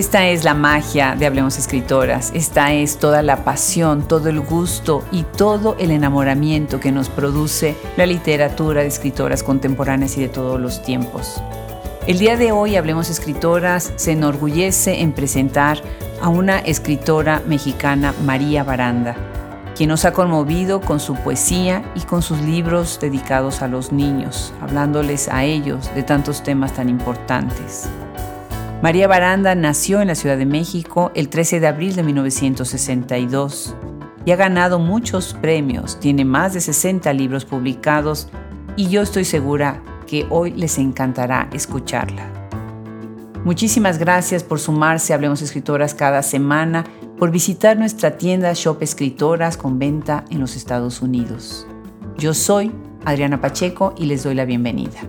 [0.00, 2.32] Esta es la magia de Hablemos Escritoras.
[2.34, 7.76] Esta es toda la pasión, todo el gusto y todo el enamoramiento que nos produce
[7.98, 11.42] la literatura de escritoras contemporáneas y de todos los tiempos.
[12.06, 15.82] El día de hoy Hablemos Escritoras se enorgullece en presentar
[16.22, 19.16] a una escritora mexicana, María Baranda,
[19.76, 24.54] quien nos ha conmovido con su poesía y con sus libros dedicados a los niños,
[24.62, 27.90] hablándoles a ellos de tantos temas tan importantes.
[28.82, 33.74] María Baranda nació en la Ciudad de México el 13 de abril de 1962
[34.24, 38.28] y ha ganado muchos premios, tiene más de 60 libros publicados
[38.76, 42.26] y yo estoy segura que hoy les encantará escucharla.
[43.44, 46.84] Muchísimas gracias por sumarse a Hablemos Escritoras cada semana,
[47.18, 51.66] por visitar nuestra tienda Shop Escritoras con venta en los Estados Unidos.
[52.16, 52.72] Yo soy
[53.04, 55.00] Adriana Pacheco y les doy la bienvenida.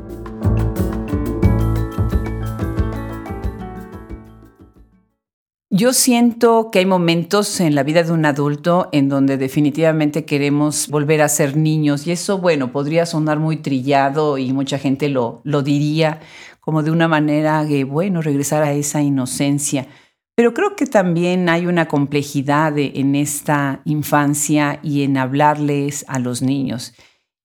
[5.73, 10.89] Yo siento que hay momentos en la vida de un adulto en donde definitivamente queremos
[10.89, 15.39] volver a ser niños y eso, bueno, podría sonar muy trillado y mucha gente lo,
[15.45, 16.19] lo diría
[16.59, 19.87] como de una manera que, bueno, regresar a esa inocencia.
[20.35, 26.41] Pero creo que también hay una complejidad en esta infancia y en hablarles a los
[26.41, 26.93] niños.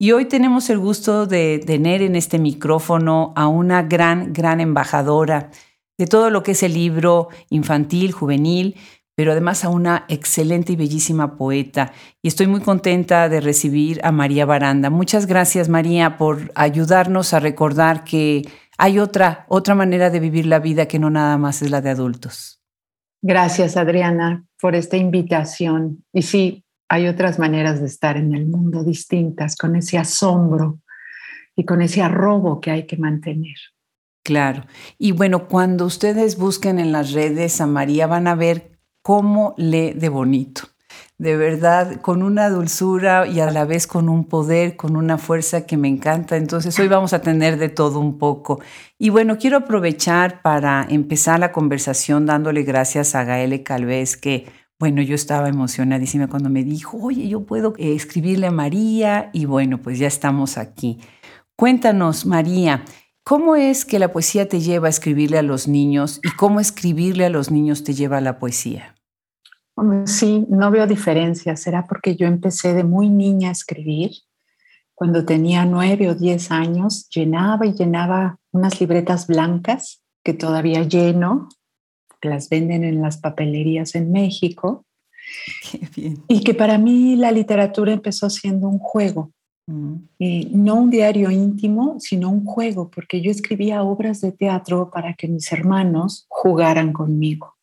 [0.00, 5.52] Y hoy tenemos el gusto de tener en este micrófono a una gran, gran embajadora
[5.98, 8.77] de todo lo que es el libro infantil, juvenil,
[9.16, 11.92] pero además a una excelente y bellísima poeta.
[12.22, 14.91] Y estoy muy contenta de recibir a María Baranda.
[14.91, 20.58] Muchas gracias, María, por ayudarnos a recordar que hay otra, otra manera de vivir la
[20.58, 22.61] vida que no nada más es la de adultos.
[23.22, 26.05] Gracias, Adriana, por esta invitación.
[26.12, 30.80] Y sí, hay otras maneras de estar en el mundo distintas, con ese asombro
[31.57, 33.57] y con ese arrobo que hay que mantener.
[34.27, 34.64] Claro.
[34.98, 39.92] Y bueno, cuando ustedes busquen en las redes a María van a ver cómo lee
[39.92, 40.63] de bonito.
[41.17, 45.64] De verdad, con una dulzura y a la vez con un poder, con una fuerza
[45.64, 46.37] que me encanta.
[46.37, 48.61] Entonces, hoy vamos a tener de todo un poco.
[48.98, 54.47] Y bueno, quiero aprovechar para empezar la conversación dándole gracias a Gaele Calvez, que
[54.81, 59.45] bueno, yo estaba emocionadísima cuando me dijo, oye, yo puedo eh, escribirle a María y
[59.45, 60.98] bueno, pues ya estamos aquí.
[61.55, 62.85] Cuéntanos, María,
[63.29, 67.25] ¿Cómo es que la poesía te lleva a escribirle a los niños y cómo escribirle
[67.25, 68.95] a los niños te lleva a la poesía?
[70.05, 71.57] Sí, no veo diferencia.
[71.57, 74.13] Será porque yo empecé de muy niña a escribir.
[74.95, 81.48] Cuando tenía nueve o diez años, llenaba y llenaba unas libretas blancas que todavía lleno,
[82.20, 84.87] que las venden en las papelerías en México.
[85.69, 86.23] Qué bien.
[86.29, 89.33] Y que para mí la literatura empezó siendo un juego
[89.66, 95.28] no un diario íntimo, sino un juego, porque yo escribía obras de teatro para que
[95.28, 97.54] mis hermanos jugaran conmigo.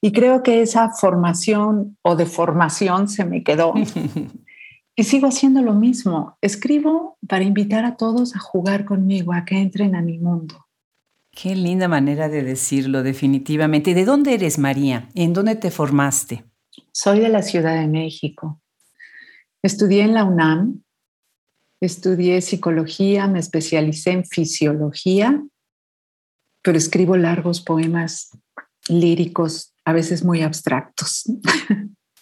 [0.00, 3.72] Y creo que esa formación o deformación se me quedó.
[4.96, 6.36] y sigo haciendo lo mismo.
[6.40, 10.66] Escribo para invitar a todos a jugar conmigo, a que entren a mi mundo.
[11.30, 13.94] Qué linda manera de decirlo, definitivamente.
[13.94, 15.08] ¿De dónde eres, María?
[15.14, 16.44] ¿En dónde te formaste?
[16.92, 18.60] Soy de la Ciudad de México.
[19.62, 20.82] Estudié en la UNAM
[21.82, 25.42] Estudié psicología, me especialicé en fisiología,
[26.62, 28.30] pero escribo largos poemas
[28.88, 31.24] líricos, a veces muy abstractos.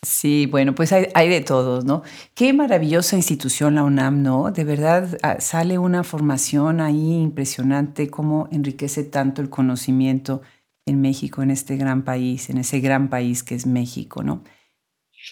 [0.02, 2.02] Sí, bueno, pues hay, hay, de todos, ¿no?
[2.34, 4.50] Qué maravillosa institución la UNAM, ¿no?
[4.50, 10.40] De verdad ah, sale una formación ahí impresionante, cómo enriquece tanto el conocimiento
[10.86, 14.42] en México, en este gran país, en ese gran país que es México, ¿no?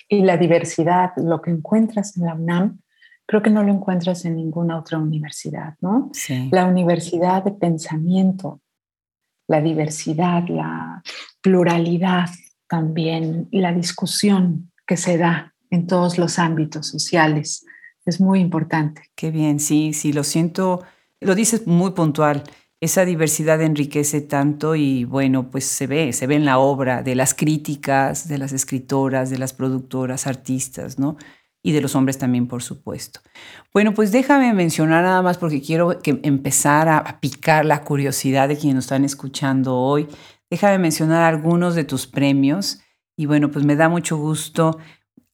[0.06, 2.78] Y la diversidad, lo que encuentras en la UNAM
[3.28, 6.10] creo que no lo encuentras en ninguna otra universidad, ¿no?
[6.50, 8.62] La universidad de pensamiento,
[9.46, 11.02] la diversidad, la
[11.42, 12.30] pluralidad
[12.68, 17.66] también, la discusión que se da en todos los ámbitos sociales
[18.06, 19.02] es muy importante.
[19.14, 20.82] Qué bien, sí, sí, lo siento,
[21.20, 22.44] lo dices muy puntual.
[22.80, 27.14] Esa diversidad enriquece tanto y bueno, pues se ve, se ve en la obra de
[27.14, 31.18] las críticas, de las escritoras, de las productoras, artistas, ¿no?
[31.62, 33.20] Y de los hombres también, por supuesto.
[33.72, 38.56] Bueno, pues déjame mencionar nada más porque quiero que empezar a, picar la curiosidad de
[38.56, 40.08] quienes nos están escuchando hoy.
[40.50, 42.80] Déjame mencionar algunos de tus premios
[43.16, 44.78] y bueno, pues me da mucho gusto.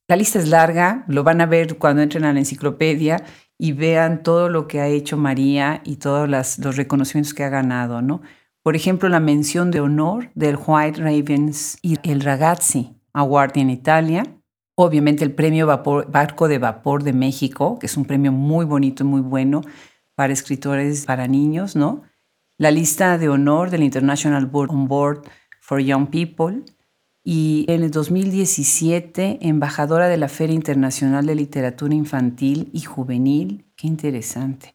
[0.09, 3.23] La lista es larga, lo van a ver cuando entren a la enciclopedia
[3.59, 8.03] y vean todo lo que ha hecho María y todos los reconocimientos que ha ganado,
[8.03, 8.23] ¿no?
[8.62, 14.25] Por ejemplo, la mención de honor del White Ravens y el Ragazzi Award en Italia,
[14.76, 19.06] Obviamente el premio Barco de Vapor de México, que es un premio muy bonito y
[19.06, 19.62] muy bueno
[20.15, 22.03] para escritores para niños, ¿no?
[22.59, 25.23] La lista de honor del International Board on Board
[25.61, 26.62] for Young People
[27.25, 33.65] y en el 2017 embajadora de la Feria Internacional de Literatura Infantil y Juvenil.
[33.76, 34.75] Qué interesante.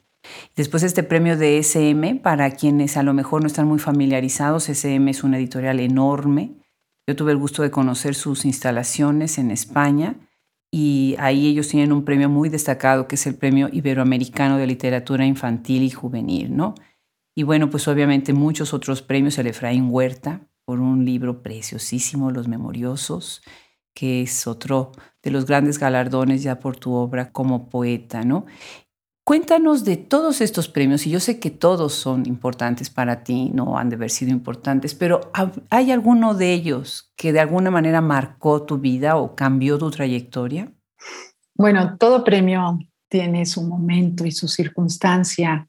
[0.56, 5.10] Después este premio de SM, para quienes a lo mejor no están muy familiarizados, SM
[5.10, 6.59] es una editorial enorme.
[7.10, 10.16] Yo tuve el gusto de conocer sus instalaciones en España
[10.72, 15.26] y ahí ellos tienen un premio muy destacado que es el Premio Iberoamericano de Literatura
[15.26, 16.76] Infantil y Juvenil, ¿no?
[17.36, 22.48] Y bueno, pues obviamente muchos otros premios, el Efraín Huerta, por un libro preciosísimo, Los
[22.48, 23.42] Memoriosos,
[23.96, 24.92] que es otro
[25.24, 28.46] de los grandes galardones ya por tu obra como poeta, ¿no?
[29.30, 33.78] Cuéntanos de todos estos premios, y yo sé que todos son importantes para ti, no
[33.78, 35.30] han de haber sido importantes, pero
[35.70, 40.74] ¿hay alguno de ellos que de alguna manera marcó tu vida o cambió tu trayectoria?
[41.54, 45.68] Bueno, todo premio tiene su momento y su circunstancia.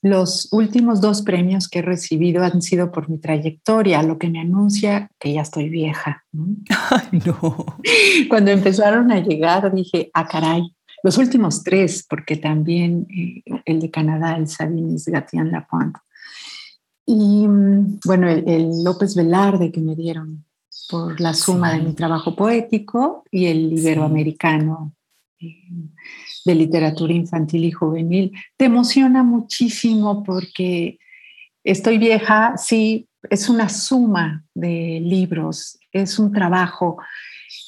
[0.00, 4.40] Los últimos dos premios que he recibido han sido por mi trayectoria, lo que me
[4.40, 6.24] anuncia que ya estoy vieja.
[8.30, 13.90] Cuando empezaron a llegar dije, ah, caray, los últimos tres, porque también eh, el de
[13.90, 16.00] Canadá, el Sabinis Gatian Lapointe.
[17.06, 20.44] Y mm, bueno, el, López Velarde que me dieron
[20.88, 24.94] por la suma de mi trabajo poético y el iberoamericano.
[25.40, 25.56] Eh,
[26.44, 28.32] de literatura infantil y juvenil.
[28.56, 30.98] Te emociona muchísimo porque
[31.64, 36.98] estoy vieja, sí, es una suma de libros, es un trabajo,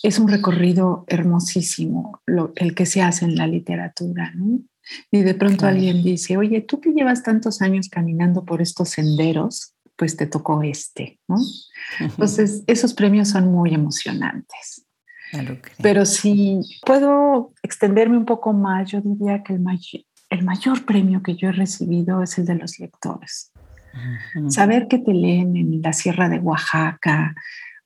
[0.05, 2.21] es un recorrido hermosísimo
[2.57, 4.35] el que se hace en la literatura.
[5.11, 9.75] Y de pronto alguien dice, oye, tú que llevas tantos años caminando por estos senderos,
[9.97, 11.19] pues te tocó este.
[11.27, 11.39] ¿no?
[12.01, 14.85] Entonces, esos premios son muy emocionantes.
[15.83, 19.65] Pero si puedo extenderme un poco más, yo diría que el,
[20.29, 23.53] el mayor premio que yo he recibido es el de los lectores.
[24.49, 27.35] Saber que te leen en la Sierra de Oaxaca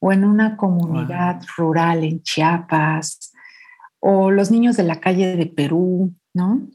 [0.00, 3.32] o en una comunidad rural en Chiapas
[4.00, 6.68] o los niños de la calle de Perú, ¿no?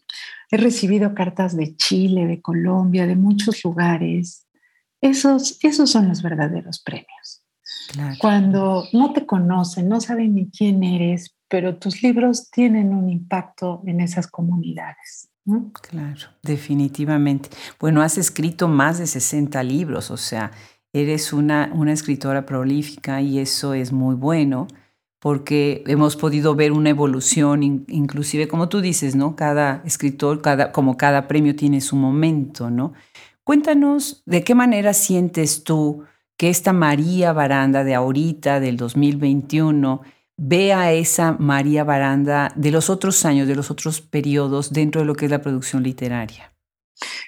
[0.51, 4.47] He recibido cartas de Chile, de Colombia, de muchos lugares.
[5.01, 7.43] Esos, esos son los verdaderos premios.
[8.19, 13.81] Cuando no te conocen, no saben ni quién eres, pero tus libros tienen un impacto
[13.85, 15.29] en esas comunidades.
[15.81, 17.49] Claro, definitivamente.
[17.79, 20.51] Bueno, has escrito más de 60 libros, o sea,
[20.93, 24.67] eres una, una escritora prolífica y eso es muy bueno
[25.19, 29.37] porque hemos podido ver una evolución, inclusive como tú dices, ¿no?
[29.37, 32.91] Cada escritor, cada, como cada premio tiene su momento, ¿no?
[33.45, 36.03] Cuéntanos de qué manera sientes tú
[36.35, 40.01] que esta María Baranda de ahorita, del 2021,
[40.35, 45.15] vea esa María Baranda de los otros años, de los otros periodos dentro de lo
[45.15, 46.53] que es la producción literaria.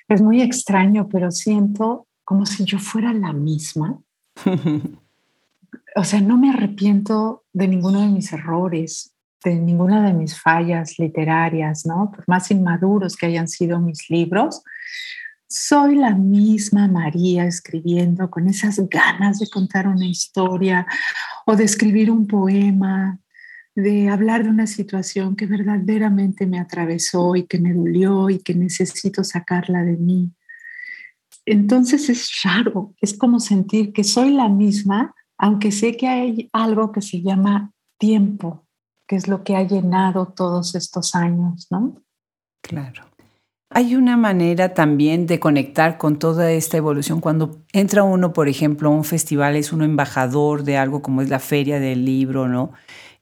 [0.10, 4.00] Es muy extraño, pero siento como si yo fuera la misma.
[5.96, 9.14] o sea, no me arrepiento de ninguno de mis errores,
[9.44, 12.12] de ninguna de mis fallas literarias, ¿no?
[12.12, 14.64] Por más inmaduros que hayan sido mis libros,
[15.48, 20.86] soy la misma María escribiendo con esas ganas de contar una historia
[21.46, 23.20] o de escribir un poema,
[23.76, 28.56] de hablar de una situación que verdaderamente me atravesó y que me dolió y que
[28.56, 30.32] necesito sacarla de mí.
[31.46, 36.92] Entonces es raro, es como sentir que soy la misma, aunque sé que hay algo
[36.92, 38.66] que se llama tiempo,
[39.08, 42.02] que es lo que ha llenado todos estos años, ¿no?
[42.62, 43.04] Claro.
[43.70, 47.20] Hay una manera también de conectar con toda esta evolución.
[47.20, 51.30] Cuando entra uno, por ejemplo, a un festival, es uno embajador de algo como es
[51.30, 52.72] la feria del libro, ¿no?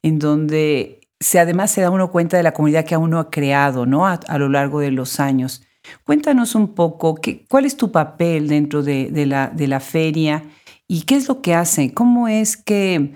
[0.01, 3.86] En donde se, además se da uno cuenta de la comunidad que uno ha creado,
[3.86, 4.06] ¿no?
[4.06, 5.63] A, lo largo de los años.
[6.03, 10.43] Cuéntanos un poco, ¿qué, ¿cuál es tu papel dentro de, la, de la feria
[10.87, 11.93] y qué es lo que hace?
[11.93, 13.13] ¿Cómo es que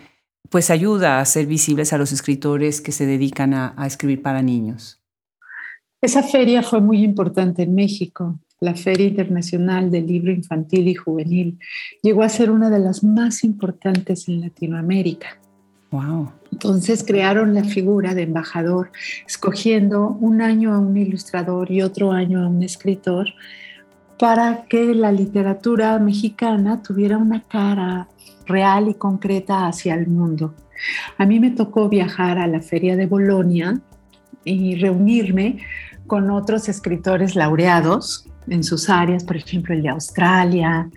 [0.50, 5.02] pues ayuda a ser visibles a los escritores que se dedican a escribir para niños?
[6.02, 11.60] Esa feria fue muy importante en México, la Feria Internacional del Libro Infantil y Juvenil.
[12.04, 15.40] Llegó a ser una de las más importantes en Latinoamérica.
[15.90, 16.32] Wow.
[16.52, 18.92] Entonces crearon la figura de embajador,
[19.28, 23.28] escogiendo un año a un ilustrador y otro año a un escritor
[24.18, 28.08] para que la literatura mexicana tuviera una cara
[28.46, 30.54] real y concreta hacia el mundo.
[31.18, 33.80] A mí me tocó viajar a la Feria de Bolonia
[34.44, 35.60] y reunirme
[36.08, 40.90] con otros escritores laureados en sus áreas, por ejemplo, el de Australia,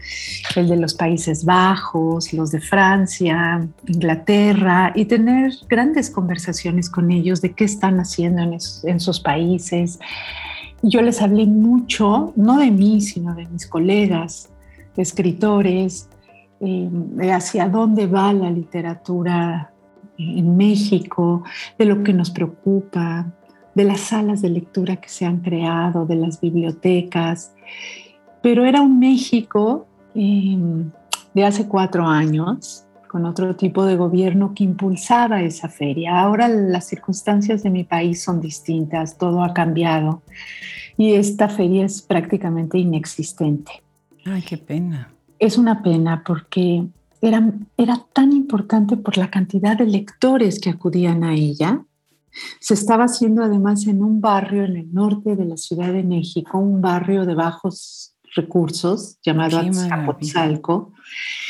[0.56, 7.40] el de los Países Bajos, los de Francia, Inglaterra, y tener grandes conversaciones con ellos
[7.40, 9.98] de qué están haciendo en, sus países.
[10.82, 14.48] Yo les hablé mucho, no de mí, sino de mis colegas,
[14.96, 16.08] escritores,
[16.60, 19.72] de hacia dónde va la literatura
[20.18, 21.42] en México,
[21.78, 23.26] de lo que nos preocupa,
[23.74, 27.54] de las salas de lectura que se han creado, de las bibliotecas.
[28.42, 30.90] Pero era un México em,
[31.34, 36.20] de hace cuatro años, con otro tipo de gobierno que impulsaba esa feria.
[36.20, 40.22] Ahora las circunstancias de mi país son distintas, todo ha cambiado
[41.00, 43.72] y esta feria es prácticamente inexistente.
[44.26, 45.10] Ay, qué pena.
[45.38, 46.86] Es una pena porque
[47.22, 51.82] era, era tan importante por la cantidad de lectores que acudían a ella.
[52.60, 56.58] Se estaba haciendo además en un barrio en el norte de la Ciudad de México,
[56.58, 60.92] un barrio de bajos recursos llamado Azcapotzalco.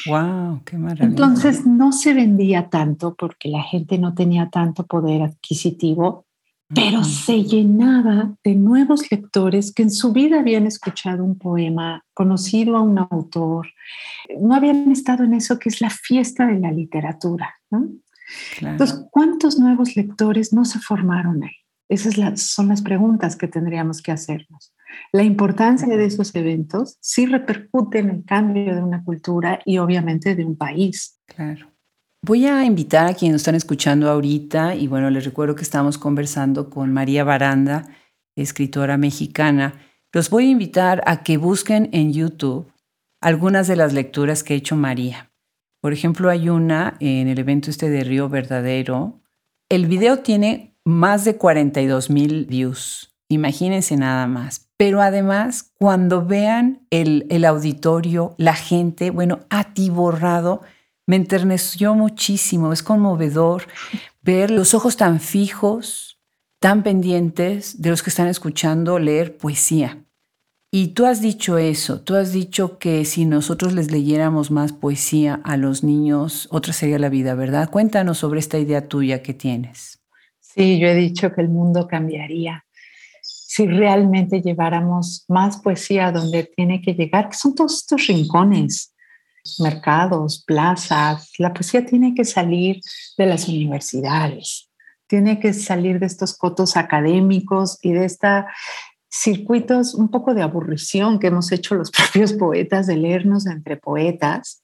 [0.06, 0.62] ¡Wow!
[0.64, 1.06] ¡Qué maravilla!
[1.06, 6.26] Entonces no se vendía tanto porque la gente no tenía tanto poder adquisitivo
[6.72, 12.76] pero se llenaba de nuevos lectores que en su vida habían escuchado un poema, conocido
[12.76, 13.66] a un autor,
[14.40, 17.56] no habían estado en eso que es la fiesta de la literatura.
[18.60, 21.50] Entonces, ¿cuántos nuevos lectores no se formaron ahí?
[21.88, 24.72] Esas son las preguntas que tendríamos que hacernos.
[25.12, 30.36] La importancia de esos eventos sí repercute en el cambio de una cultura y obviamente
[30.36, 31.20] de un país.
[31.26, 31.66] Claro.
[32.22, 35.96] Voy a invitar a quienes nos están escuchando ahorita, y bueno, les recuerdo que estamos
[35.96, 37.88] conversando con María Baranda,
[38.36, 39.74] escritora mexicana.
[40.12, 42.70] Los voy a invitar a que busquen en YouTube
[43.20, 45.29] algunas de las lecturas que ha hecho María.
[45.80, 49.20] Por ejemplo, hay una en el evento este de Río Verdadero.
[49.68, 53.16] El video tiene más de 42 mil views.
[53.28, 54.68] Imagínense nada más.
[54.76, 60.62] Pero además, cuando vean el, el auditorio, la gente, bueno, atiborrado,
[61.06, 63.64] me enterneció muchísimo, es conmovedor
[64.22, 66.20] ver los ojos tan fijos,
[66.60, 70.04] tan pendientes de los que están escuchando leer poesía.
[70.72, 75.40] Y tú has dicho eso, tú has dicho que si nosotros les leyéramos más poesía
[75.42, 77.70] a los niños, otra sería la vida, ¿verdad?
[77.70, 80.00] Cuéntanos sobre esta idea tuya que tienes.
[80.38, 82.64] Sí, yo he dicho que el mundo cambiaría
[83.50, 88.94] si realmente lleváramos más poesía donde tiene que llegar, que son todos estos rincones,
[89.58, 91.32] mercados, plazas.
[91.36, 92.80] La poesía tiene que salir
[93.18, 94.70] de las universidades,
[95.08, 98.44] tiene que salir de estos cotos académicos y de estos
[99.10, 104.62] circuitos un poco de aburrición que hemos hecho los propios poetas de leernos entre poetas.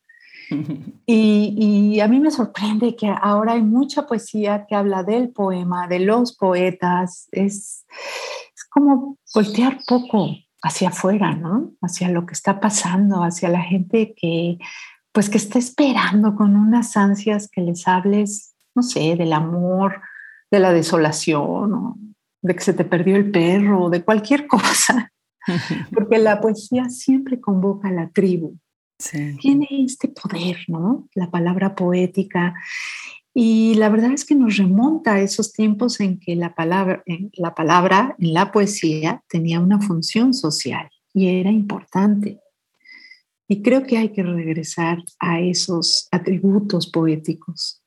[1.09, 6.01] Y, a mí me sorprende que ahora hay mucha poesía que habla del poema, de
[6.01, 7.29] los poetas.
[7.33, 7.85] Es,
[8.55, 11.73] es como voltear poco hacia afuera, ¿no?
[11.81, 14.59] Hacia lo que está pasando, hacia la gente que,
[15.13, 20.01] pues, que está esperando con unas ansias que les hables, no sé, del amor,
[20.51, 22.16] de la desolación,
[22.47, 25.13] de que se te perdió el perro, de cualquier cosa.
[25.93, 28.57] Porque la poesía siempre convoca a la tribu.
[29.41, 31.07] Tiene este poder, ¿no?
[31.15, 32.55] La palabra poética.
[33.35, 37.31] Y la verdad es que nos remonta a esos tiempos en que la palabra, en
[37.35, 42.41] la palabra en la poesía tenía una función social y era importante.
[43.47, 47.83] Y creo que hay que regresar a esos atributos poéticos.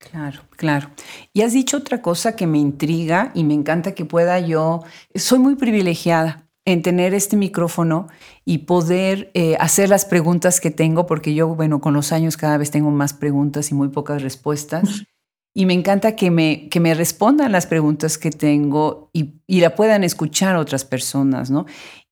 [0.00, 0.90] Claro, claro.
[1.34, 4.82] Y has dicho otra cosa que me intriga y me encanta que pueda yo,
[5.14, 8.08] soy muy privilegiada en tener este micrófono
[8.46, 12.56] y poder eh, hacer las preguntas que tengo, porque yo, bueno, con los años cada
[12.56, 15.04] vez tengo más preguntas y muy pocas respuestas.
[15.54, 19.74] Y me encanta que me, que me respondan las preguntas que tengo y, y la
[19.74, 21.66] puedan escuchar otras personas, ¿no?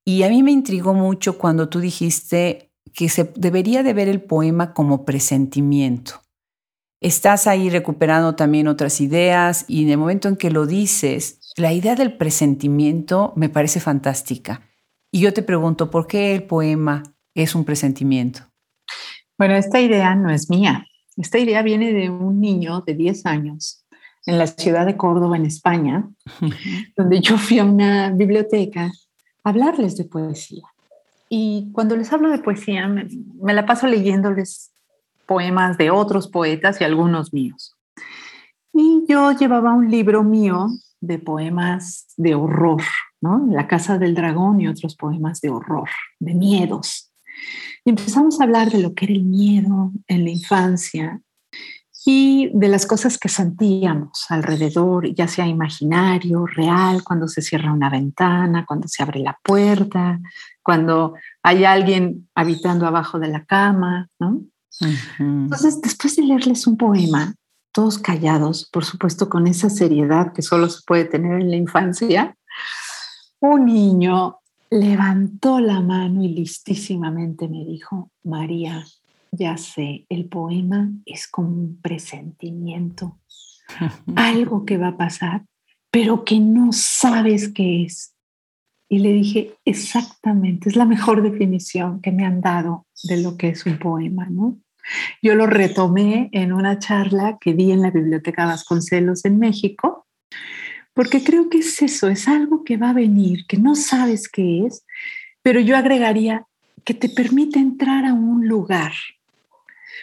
[0.05, 4.21] Y a mí me intrigó mucho cuando tú dijiste que se debería de ver el
[4.21, 6.28] poema como presentimiento.
[7.01, 11.73] Estás ahí recuperando también otras ideas y en el momento en que lo dices, la
[11.73, 14.63] idea del presentimiento me parece fantástica.
[15.13, 18.41] Y yo te pregunto, ¿por qué el poema es un presentimiento?
[19.39, 20.87] Bueno, esta idea no es mía.
[21.17, 23.87] Esta idea viene de un niño de 10 años
[24.27, 26.09] en la ciudad de Córdoba, en España,
[26.97, 28.91] donde yo fui a una biblioteca
[29.45, 30.65] a hablarles de poesía.
[31.29, 33.07] Y cuando les hablo de poesía, me,
[33.41, 34.73] me la paso leyéndoles
[35.29, 37.77] poemas de otros poetas y algunos míos.
[38.73, 40.69] Y yo llevaba un libro mío
[41.01, 42.83] de poemas de horror,
[43.21, 43.47] ¿no?
[43.51, 47.13] La Casa del Dragón y otros poemas de horror, de miedos.
[47.85, 51.21] Y empezamos a hablar de lo que era el miedo en la infancia
[52.07, 57.91] y de las cosas que sentíamos alrededor, ya sea imaginario, real, cuando se cierra una
[57.91, 60.19] ventana, cuando se abre la puerta,
[60.63, 64.41] cuando hay alguien habitando abajo de la cama, ¿no?
[65.19, 67.35] Entonces, después de leerles un poema,
[67.73, 72.37] todos callados, por supuesto con esa seriedad que solo se puede tener en la infancia,
[73.41, 74.39] un niño
[74.71, 78.85] levantó la mano y listísimamente me dijo, María,
[79.31, 83.19] Ya sé, el poema es como un presentimiento,
[84.17, 85.45] algo que va a pasar,
[85.91, 88.15] pero que no sabes qué es.
[88.89, 93.51] Y le dije, exactamente, es la mejor definición que me han dado de lo que
[93.51, 94.59] es un poema, ¿no?
[95.23, 100.07] Yo lo retomé en una charla que di en la Biblioteca Vasconcelos en México,
[100.95, 104.67] porque creo que es eso, es algo que va a venir, que no sabes qué
[104.67, 104.85] es,
[105.43, 106.47] pero yo agregaría
[106.85, 108.93] que te permite entrar a un lugar,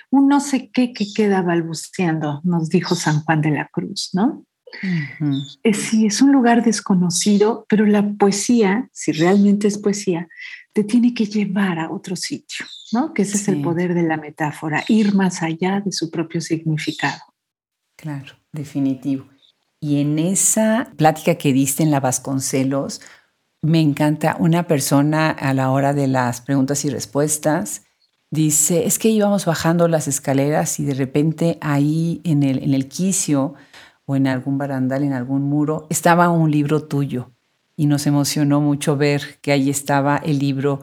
[0.09, 4.45] un no sé qué que queda balbuceando, nos dijo San Juan de la Cruz, ¿no?
[5.63, 10.27] es, sí, es un lugar desconocido, pero la poesía, si realmente es poesía,
[10.75, 13.13] te tiene que llevar a otro sitio, ¿no?
[13.13, 17.21] Que ese es el poder de la metáfora, ir más allá de su propio significado.
[17.95, 19.25] Claro, definitivo.
[19.79, 22.99] Y en esa plática que diste en la Vasconcelos,
[23.61, 27.83] me encanta una persona a la hora de las preguntas y respuestas.
[28.29, 32.89] Dice, es que íbamos bajando las escaleras y de repente ahí en el, en el
[32.89, 33.53] quicio
[34.03, 37.31] o en algún barandal, en algún muro, estaba un libro tuyo.
[37.75, 40.81] Y nos emocionó mucho ver que ahí estaba el libro,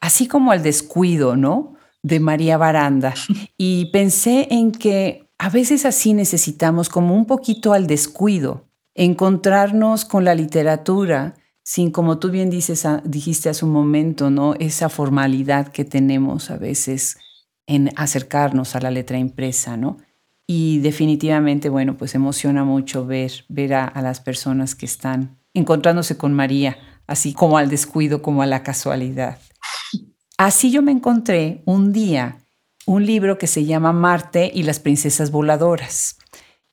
[0.00, 1.74] así como al descuido, ¿no?
[2.02, 3.14] De María Baranda.
[3.56, 10.24] Y pensé en que a veces así necesitamos como un poquito al descuido, encontrarnos con
[10.24, 11.34] la literatura
[11.64, 14.54] sin, como tú bien dices, dijiste hace un momento, ¿no?
[14.54, 17.16] Esa formalidad que tenemos a veces
[17.66, 19.96] en acercarnos a la letra impresa, ¿no?
[20.46, 26.34] Y definitivamente, bueno, pues emociona mucho ver, ver a, las personas que están encontrándose con
[26.34, 29.38] María, así como al descuido, como a la casualidad.
[30.36, 32.38] Así yo me encontré un día
[32.86, 36.18] un libro que se llama Marte y las princesas voladoras.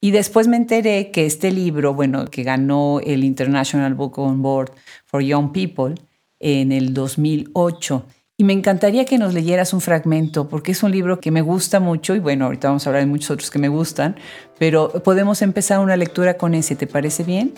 [0.01, 4.71] Y después me enteré que este libro, bueno, que ganó el International Book on Board
[5.05, 5.95] for Young People
[6.39, 8.05] en el 2008,
[8.41, 11.79] y me encantaría que nos leyeras un fragmento, porque es un libro que me gusta
[11.79, 14.15] mucho y bueno, ahorita vamos a hablar de muchos otros que me gustan,
[14.57, 17.53] pero podemos empezar una lectura con ese, ¿te parece bien?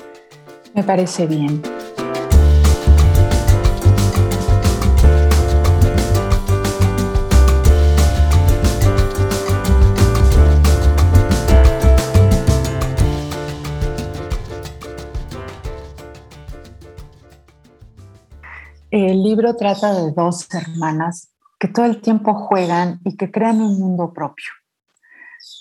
[0.73, 1.61] Me parece bien.
[18.89, 23.79] El libro trata de dos hermanas que todo el tiempo juegan y que crean un
[23.79, 24.49] mundo propio.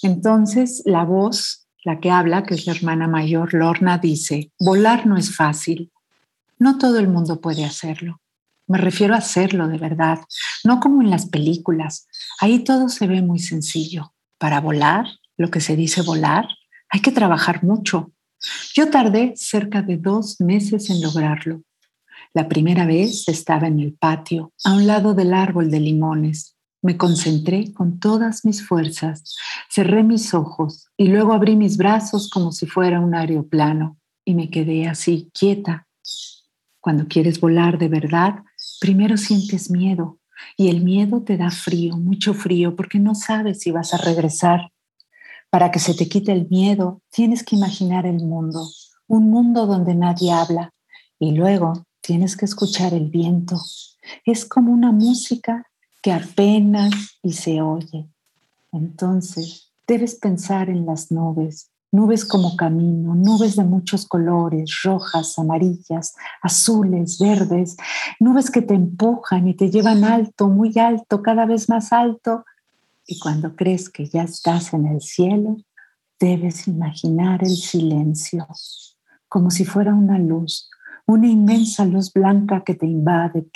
[0.03, 5.17] Entonces, la voz, la que habla, que es la hermana mayor, Lorna, dice, volar no
[5.17, 5.93] es fácil.
[6.59, 8.21] No todo el mundo puede hacerlo.
[8.69, 10.21] Me refiero a hacerlo de verdad,
[10.65, 12.07] no como en las películas.
[12.41, 14.15] Ahí todo se ve muy sencillo.
[14.39, 16.47] Para volar, lo que se dice volar,
[16.89, 18.13] hay que trabajar mucho.
[18.75, 21.63] Yo tardé cerca de dos meses en lograrlo
[22.35, 26.57] la primera vez estaba en el patio, a un lado del árbol de limones.
[26.83, 29.37] Me concentré con todas mis fuerzas,
[29.71, 34.51] cerré mis ojos y luego abrí mis brazos como si fuera un aeroplano y me
[34.51, 35.87] quedé así, quieta.
[36.81, 38.43] Cuando quieres volar de verdad,
[38.81, 40.19] primero sientes miedo
[40.57, 44.73] y el miedo te da frío, mucho frío, porque no sabes si vas a regresar.
[45.51, 48.69] Para que se te quite el miedo, tienes que imaginar el mundo,
[49.07, 50.73] un mundo donde nadie habla,
[51.21, 53.61] y luego tienes que escuchar el viento.
[54.25, 55.71] Es como una música
[56.03, 58.09] que apenas y se oye.
[58.73, 66.15] Entonces, debes pensar en las nubes, nubes como camino, nubes de muchos colores, rojas, amarillas,
[66.43, 67.77] azules, verdes,
[68.19, 72.45] nubes que te empujan y te llevan alto, muy alto, cada vez más alto.
[73.07, 75.59] Y cuando crees que ya estás en el cielo,
[76.19, 78.47] debes imaginar el silencio,
[79.29, 80.71] como si fuera una luz,
[81.07, 83.49] una inmensa luz blanca que te invade,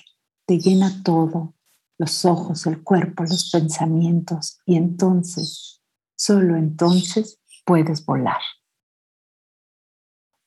[0.47, 1.56] te llena todo,
[1.99, 5.83] los ojos, el cuerpo, los pensamientos, y entonces,
[6.17, 8.41] solo entonces, puedes volar.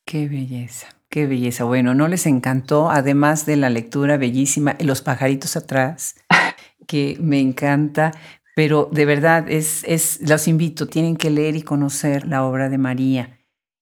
[0.05, 1.65] Qué belleza, qué belleza.
[1.65, 6.15] Bueno, ¿no les encantó, además de la lectura bellísima, los pajaritos atrás,
[6.87, 8.11] que me encanta?
[8.55, 12.77] Pero de verdad, es, es, los invito, tienen que leer y conocer la obra de
[12.77, 13.39] María.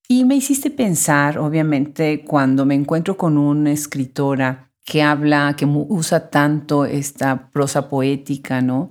[0.10, 6.30] Y me hiciste pensar, obviamente, cuando me encuentro con una escritora que habla, que usa
[6.30, 8.89] tanto esta prosa poética, ¿no?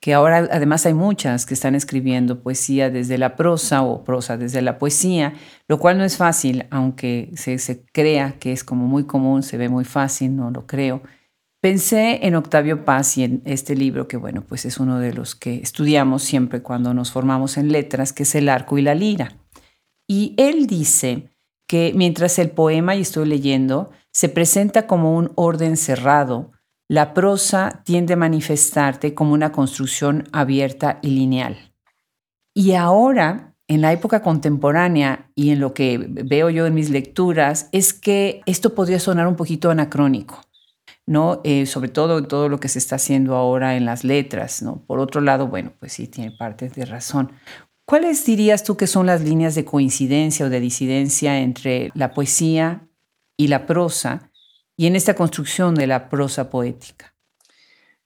[0.00, 4.60] Que ahora además hay muchas que están escribiendo poesía desde la prosa o prosa desde
[4.60, 5.34] la poesía,
[5.68, 9.56] lo cual no es fácil, aunque se, se crea que es como muy común, se
[9.56, 11.02] ve muy fácil, no lo creo.
[11.62, 15.36] Pensé en Octavio Paz y en este libro, que bueno, pues es uno de los
[15.36, 19.36] que estudiamos siempre cuando nos formamos en letras, que es El arco y la lira.
[20.08, 21.35] Y él dice
[21.66, 26.52] que mientras el poema, y estoy leyendo, se presenta como un orden cerrado,
[26.88, 31.74] la prosa tiende a manifestarte como una construcción abierta y lineal.
[32.54, 37.68] Y ahora, en la época contemporánea y en lo que veo yo en mis lecturas,
[37.72, 40.40] es que esto podría sonar un poquito anacrónico.
[41.06, 41.40] ¿no?
[41.44, 44.82] Eh, sobre todo en todo lo que se está haciendo ahora en las letras, ¿no?
[44.86, 47.30] Por otro lado, bueno, pues sí, tiene parte de razón.
[47.86, 52.88] ¿Cuáles dirías tú que son las líneas de coincidencia o de disidencia entre la poesía
[53.36, 54.30] y la prosa
[54.76, 57.14] y en esta construcción de la prosa poética?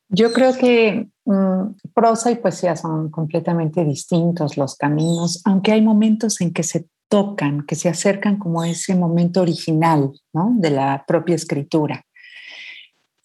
[0.08, 6.40] Yo creo que mm, prosa y poesía son completamente distintos los caminos, aunque hay momentos
[6.42, 10.52] en que se tocan, que se acercan como a ese momento original ¿no?
[10.56, 12.04] de la propia escritura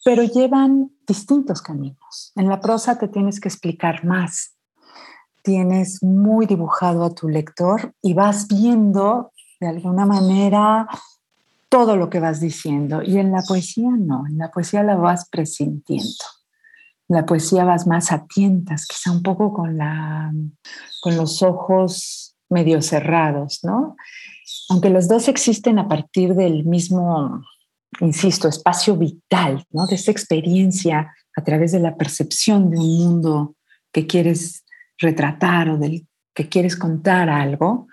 [0.06, 2.32] pero llevan distintos caminos.
[2.36, 4.55] En la prosa te tienes que explicar más.
[5.46, 10.88] Tienes muy dibujado a tu lector y vas viendo de alguna manera
[11.70, 13.04] todo lo que vas diciendo.
[13.04, 16.26] Y en la poesía no, en la poesía la vas presintiendo.
[17.08, 20.34] En la poesía vas más a tientas, quizá un poco con, la,
[21.02, 23.96] con los ojos medio cerrados, ¿no?
[24.70, 27.44] Aunque los dos existen a partir del mismo
[28.02, 29.86] insisto, espacio vital, ¿no?
[29.86, 33.56] De esa experiencia a través de la percepción de un mundo
[33.92, 34.65] que quieres
[34.98, 37.88] retratar o del que quieres contar algo,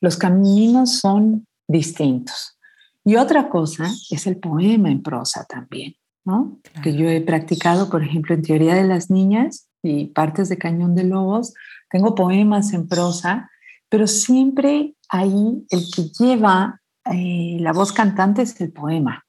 [0.00, 2.58] los caminos son distintos.
[3.04, 5.94] Y otra cosa es el poema en prosa también,
[6.24, 6.58] ¿no?
[6.82, 10.94] Que yo he practicado, por ejemplo, en Teoría de las Niñas y partes de Cañón
[10.94, 11.54] de Lobos.
[11.90, 13.50] Tengo poemas en prosa,
[13.88, 16.80] pero siempre ahí el que lleva
[17.12, 19.24] eh, la voz cantante es el poema.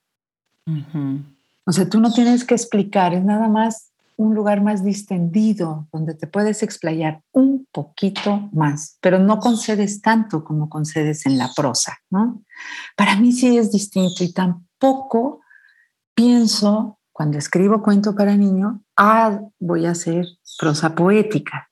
[1.66, 3.89] O sea, tú no tienes que explicar, es nada más
[4.20, 10.44] un lugar más distendido donde te puedes explayar un poquito más, pero no concedes tanto
[10.44, 12.42] como concedes en la prosa, ¿no?
[12.96, 15.40] Para mí sí es distinto y tampoco
[16.14, 20.26] pienso cuando escribo cuento para niño, ah, voy a hacer
[20.58, 21.70] prosa poética.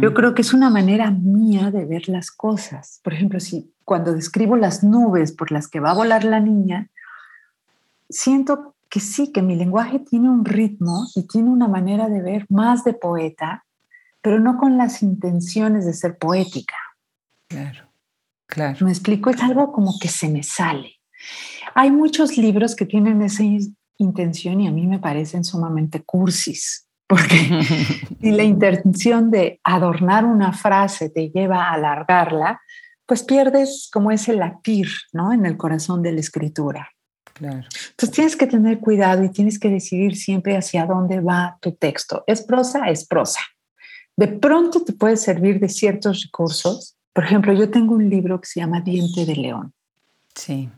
[0.00, 3.00] Yo creo que es una manera mía de ver las cosas.
[3.04, 6.88] Por ejemplo, si cuando describo las nubes por las que va a volar la niña,
[8.08, 12.46] siento que sí, que mi lenguaje tiene un ritmo y tiene una manera de ver
[12.48, 13.64] más de poeta,
[14.20, 16.76] pero no con las intenciones de ser poética.
[17.48, 17.88] Claro,
[18.46, 18.84] claro.
[18.84, 20.94] Me explico, es algo como que se me sale.
[21.74, 23.42] Hay muchos libros que tienen esa
[23.98, 27.36] intención y a mí me parecen sumamente cursis, porque
[28.20, 32.60] si la intención de adornar una frase te lleva a alargarla,
[33.06, 35.32] pues pierdes como ese latir ¿no?
[35.32, 36.90] en el corazón de la escritura.
[37.40, 42.24] Entonces tienes que tener cuidado y tienes que decidir siempre hacia dónde va tu texto.
[42.26, 42.88] ¿Es prosa?
[42.88, 43.40] Es prosa.
[44.16, 46.96] De pronto te puede servir de ciertos recursos.
[47.12, 49.72] Por ejemplo, yo tengo un libro que se llama Diente de León.
[50.34, 50.68] Sí.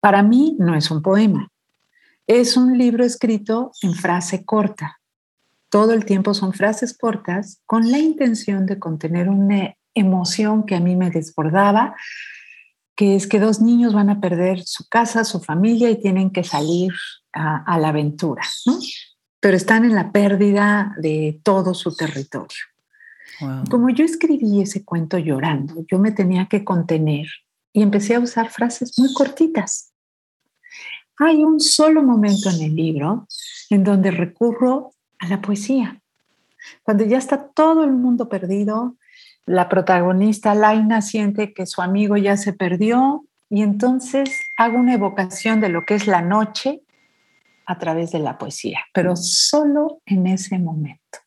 [0.00, 1.48] Para mí no es un poema.
[2.26, 5.00] Es un libro escrito en frase corta.
[5.70, 10.80] Todo el tiempo son frases cortas con la intención de contener una emoción que a
[10.80, 11.94] mí me desbordaba,
[12.98, 16.42] que es que dos niños van a perder su casa, su familia y tienen que
[16.42, 16.92] salir
[17.32, 18.42] a, la aventura,
[19.38, 22.58] pero están en la pérdida de todo su territorio.
[23.70, 27.28] Como yo escribí ese cuento llorando, yo me tenía que contener
[27.72, 29.92] y empecé a usar frases muy cortitas.
[31.20, 33.28] Hay un solo momento en el libro
[33.70, 36.02] en donde recurro a la poesía.
[36.82, 38.96] Cuando ya está todo el mundo perdido,
[39.48, 45.60] la protagonista Laina siente que su amigo ya se perdió y entonces hago una evocación
[45.60, 46.82] de lo que es la noche
[47.66, 51.18] a través de la poesía, pero solo en ese momento.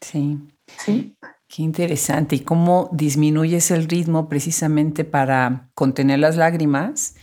[0.00, 0.38] Sí.
[0.78, 1.16] Sí.
[1.48, 2.36] Qué interesante.
[2.36, 7.16] ¿Y cómo disminuyes el ritmo precisamente para contener las lágrimas?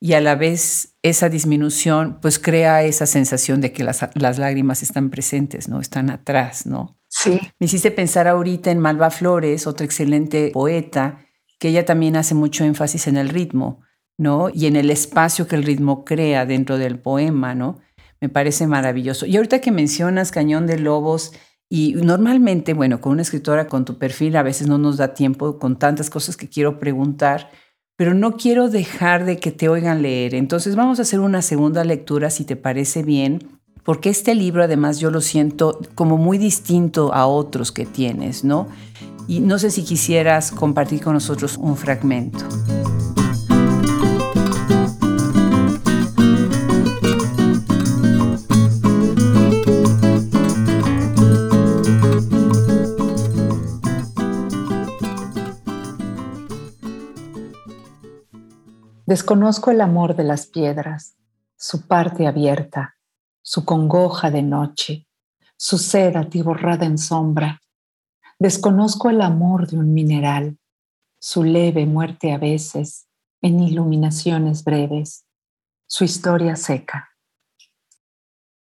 [0.00, 4.82] Y a la vez esa disminución pues crea esa sensación de que las, las lágrimas
[4.82, 5.80] están presentes, ¿no?
[5.80, 6.96] Están atrás, ¿no?
[7.16, 7.38] Sí.
[7.60, 11.24] Me hiciste pensar ahorita en Malva Flores, otra excelente poeta,
[11.60, 13.82] que ella también hace mucho énfasis en el ritmo,
[14.18, 14.50] ¿no?
[14.52, 17.78] Y en el espacio que el ritmo crea dentro del poema, ¿no?
[18.20, 19.26] Me parece maravilloso.
[19.26, 21.32] Y ahorita que mencionas Cañón de Lobos,
[21.70, 25.58] y normalmente, bueno, con una escritora con tu perfil a veces no nos da tiempo
[25.60, 27.50] con tantas cosas que quiero preguntar,
[27.96, 30.34] pero no quiero dejar de que te oigan leer.
[30.34, 34.98] Entonces vamos a hacer una segunda lectura, si te parece bien, porque este libro además
[34.98, 38.66] yo lo siento como muy distinto a otros que tienes, ¿no?
[39.28, 42.44] Y no sé si quisieras compartir con nosotros un fragmento.
[59.06, 61.14] Desconozco el amor de las piedras,
[61.56, 62.93] su parte abierta,
[63.44, 65.06] su congoja de noche,
[65.58, 67.60] su sed atiborrada en sombra.
[68.38, 70.58] Desconozco el amor de un mineral,
[71.18, 73.06] su leve muerte a veces,
[73.42, 75.26] en iluminaciones breves,
[75.86, 77.10] su historia seca.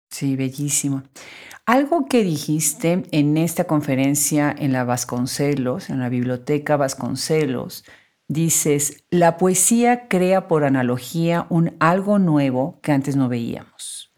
[0.10, 1.04] Sí, bellísimo.
[1.66, 7.84] Algo que dijiste en esta conferencia en la Vasconcelos, en la biblioteca Vasconcelos,
[8.30, 14.09] dices, la poesía crea por analogía un algo nuevo que antes no veíamos.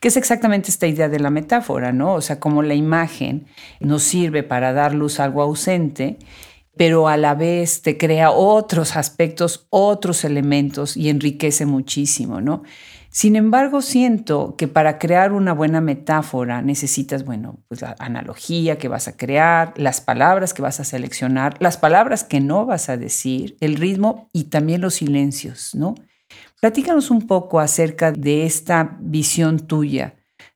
[0.00, 2.14] Que es exactamente esta idea de la metáfora, ¿no?
[2.14, 3.46] O sea, como la imagen
[3.80, 6.18] nos sirve para dar luz a algo ausente,
[6.76, 12.62] pero a la vez te crea otros aspectos, otros elementos y enriquece muchísimo, ¿no?
[13.16, 18.88] Sin embargo, siento que para crear una buena metáfora necesitas, bueno, pues la analogía que
[18.88, 22.98] vas a crear, las palabras que vas a seleccionar, las palabras que no vas a
[22.98, 25.94] decir, el ritmo y también los silencios, ¿no?
[26.60, 30.14] Platícanos un poco acerca de esta visión tuya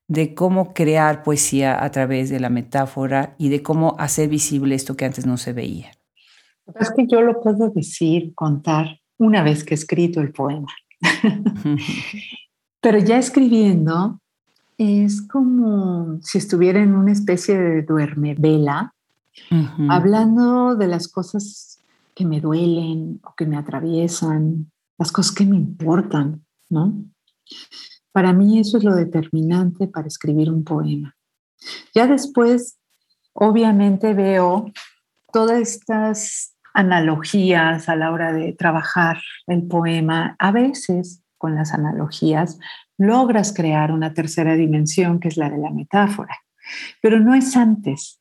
[0.09, 4.97] de cómo crear poesía a través de la metáfora y de cómo hacer visible esto
[4.97, 5.93] que antes no se veía.
[6.81, 10.69] Es que yo lo puedo decir, contar una vez que he escrito el poema.
[12.81, 14.21] Pero ya escribiendo
[14.79, 18.95] es como si estuviera en una especie de duerme vela,
[19.89, 21.79] hablando de las cosas
[22.15, 27.05] que me duelen o que me atraviesan, las cosas que me importan, ¿no?
[28.13, 31.17] Para mí eso es lo determinante para escribir un poema.
[31.95, 32.79] Ya después,
[33.33, 34.71] obviamente veo
[35.33, 40.37] todas estas analogías a la hora de trabajar el poema.
[40.39, 42.59] A veces con las analogías,
[42.99, 46.37] logras crear una tercera dimensión que es la de la metáfora.
[47.01, 48.21] Pero no es antes.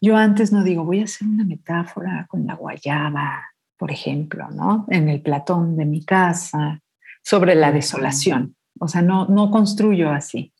[0.00, 3.42] Yo antes no digo, voy a hacer una metáfora con la guayaba,
[3.76, 4.86] por ejemplo, ¿no?
[4.88, 6.80] En el platón de mi casa,
[7.22, 8.54] sobre la desolación.
[8.78, 10.52] O sea, no, no construyo así,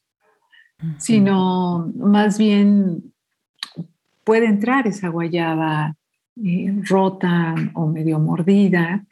[0.99, 3.13] sino más bien
[4.25, 5.95] puede entrar esa guayaba
[6.43, 9.05] eh, rota o medio mordida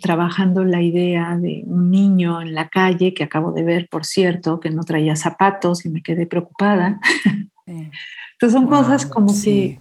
[0.00, 4.60] trabajando la idea de un niño en la calle que acabo de ver, por cierto,
[4.60, 7.00] que no traía zapatos y me quedé preocupada.
[8.44, 9.78] Entonces son cosas como si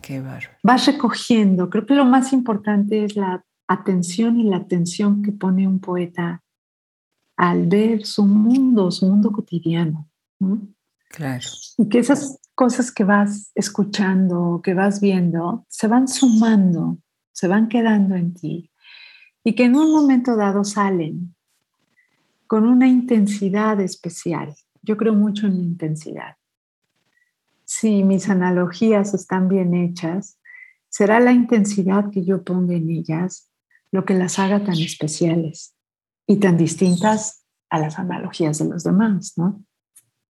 [0.64, 1.70] vas recogiendo.
[1.70, 6.42] Creo que lo más importante es la atención y la atención que pone un poeta
[7.36, 10.10] al ver su mundo, su mundo cotidiano.
[11.10, 11.46] Claro.
[11.78, 17.00] Y que esas cosas que vas escuchando, que vas viendo, se van sumando,
[17.34, 18.72] se van quedando en ti
[19.44, 21.36] y que en un momento dado salen
[22.48, 24.56] con una intensidad especial.
[24.82, 26.38] Yo creo mucho en la intensidad.
[27.76, 30.38] Si mis analogías están bien hechas,
[30.90, 33.50] será la intensidad que yo ponga en ellas
[33.92, 35.76] lo que las haga tan especiales
[36.28, 39.66] y tan distintas a las analogías de los demás, ¿no?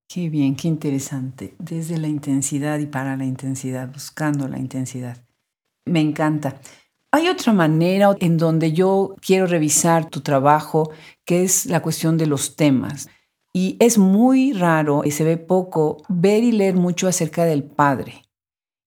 [0.07, 1.53] Qué bien, qué interesante.
[1.59, 5.25] Desde la intensidad y para la intensidad, buscando la intensidad.
[5.85, 6.61] Me encanta.
[7.11, 10.91] Hay otra manera en donde yo quiero revisar tu trabajo,
[11.25, 13.09] que es la cuestión de los temas.
[13.53, 18.23] Y es muy raro y se ve poco ver y leer mucho acerca del padre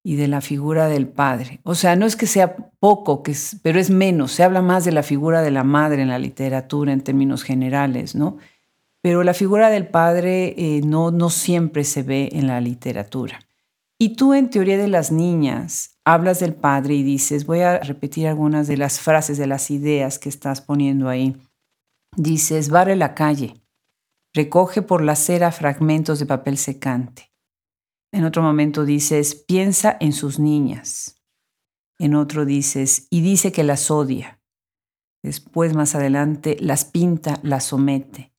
[0.03, 1.61] y de la figura del padre.
[1.63, 4.33] O sea, no es que sea poco, que pero es menos.
[4.33, 8.15] Se habla más de la figura de la madre en la literatura en términos generales,
[8.15, 8.39] ¿no?
[9.03, 13.39] Pero la figura del padre eh, no, no siempre se ve en la literatura.
[13.99, 18.29] Y tú en teoría de las niñas hablas del Padre y dices, voy a repetir
[18.29, 21.37] algunas de las frases, de las ideas que estás poniendo ahí.
[22.15, 23.55] Dices, barre la calle,
[24.37, 27.33] recoge por la cera fragmentos de papel secante.
[28.13, 31.23] En otro momento dices, piensa en sus niñas.
[31.99, 34.41] En otro dices, y dice que las odia.
[35.23, 38.33] Después, más adelante, las pinta, las somete.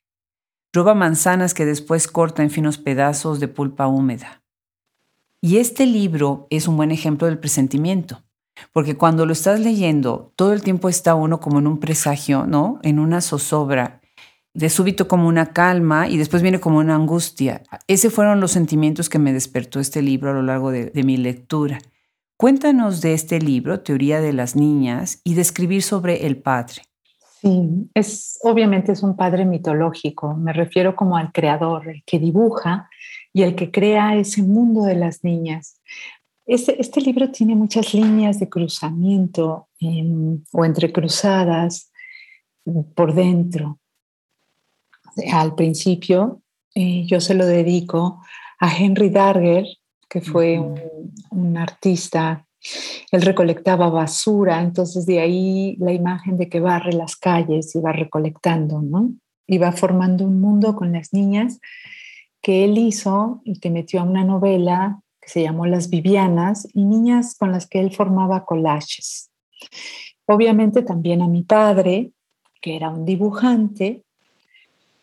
[0.71, 4.43] Roba manzanas que después corta en finos pedazos de pulpa húmeda.
[5.41, 8.23] Y este libro es un buen ejemplo del presentimiento,
[8.71, 12.79] porque cuando lo estás leyendo, todo el tiempo está uno como en un presagio, ¿no?
[12.83, 14.01] En una zozobra,
[14.57, 17.61] de súbito como una calma y después viene como una angustia.
[17.85, 21.77] Ese fueron los sentimientos que me despertó este libro a lo largo de, mi lectura.
[22.37, 26.81] Cuéntanos de este libro, Teoría de las Niñas, y describir sobre el padre.
[27.39, 30.33] Sí, es obviamente es un padre mitológico.
[30.33, 32.89] Me refiero como al creador, el que dibuja
[33.33, 35.79] y el que crea ese mundo de las niñas.
[36.47, 41.91] Este, este libro tiene muchas líneas de cruzamiento em, o entrecruzadas
[42.95, 43.77] por dentro.
[45.31, 46.41] Al principio
[46.75, 48.21] eh, yo se lo dedico
[48.59, 49.65] a Henry Darger,
[50.09, 50.79] que fue un,
[51.31, 52.47] un artista
[53.11, 57.93] él recolectaba basura, entonces de ahí la imagen de que barre las calles y va
[57.93, 59.11] recolectando, ¿no?
[59.45, 61.59] Y va formando un mundo con las niñas
[62.41, 66.85] que él hizo y que metió a una novela que se llamó Las Vivianas y
[66.85, 69.31] niñas con las que él formaba collages.
[70.25, 72.11] Obviamente también a mi padre,
[72.61, 74.03] que era un dibujante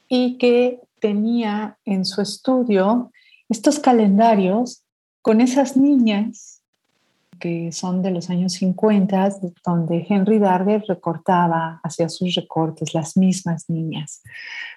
[0.08, 3.10] y que tenía en su estudio
[3.48, 4.84] estos calendarios
[5.22, 6.54] con esas niñas
[7.38, 9.28] que son de los años 50,
[9.66, 14.22] donde Henry Darger recortaba, hacía sus recortes, las mismas niñas.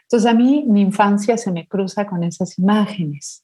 [0.03, 3.43] Entonces a mí mi infancia se me cruza con esas imágenes.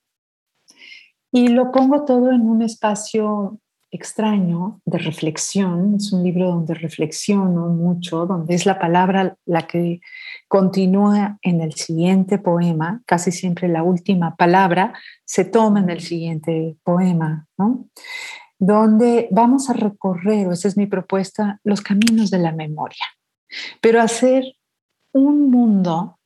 [1.31, 3.59] Y lo pongo todo en un espacio
[3.93, 5.95] extraño de reflexión.
[5.95, 10.01] Es un libro donde reflexiono mucho, donde es la palabra la que
[10.47, 13.01] continúa en el siguiente poema.
[13.05, 14.93] Casi siempre la última palabra
[15.25, 17.87] se toma en el siguiente poema, ¿no?
[18.65, 23.05] donde vamos a recorrer, esa es mi propuesta, los caminos de la memoria,
[23.81, 24.45] pero hacer
[25.11, 26.17] un mundo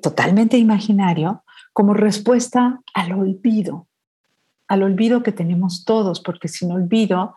[0.00, 3.86] totalmente imaginario como respuesta al olvido,
[4.68, 7.36] al olvido que tenemos todos, porque sin olvido,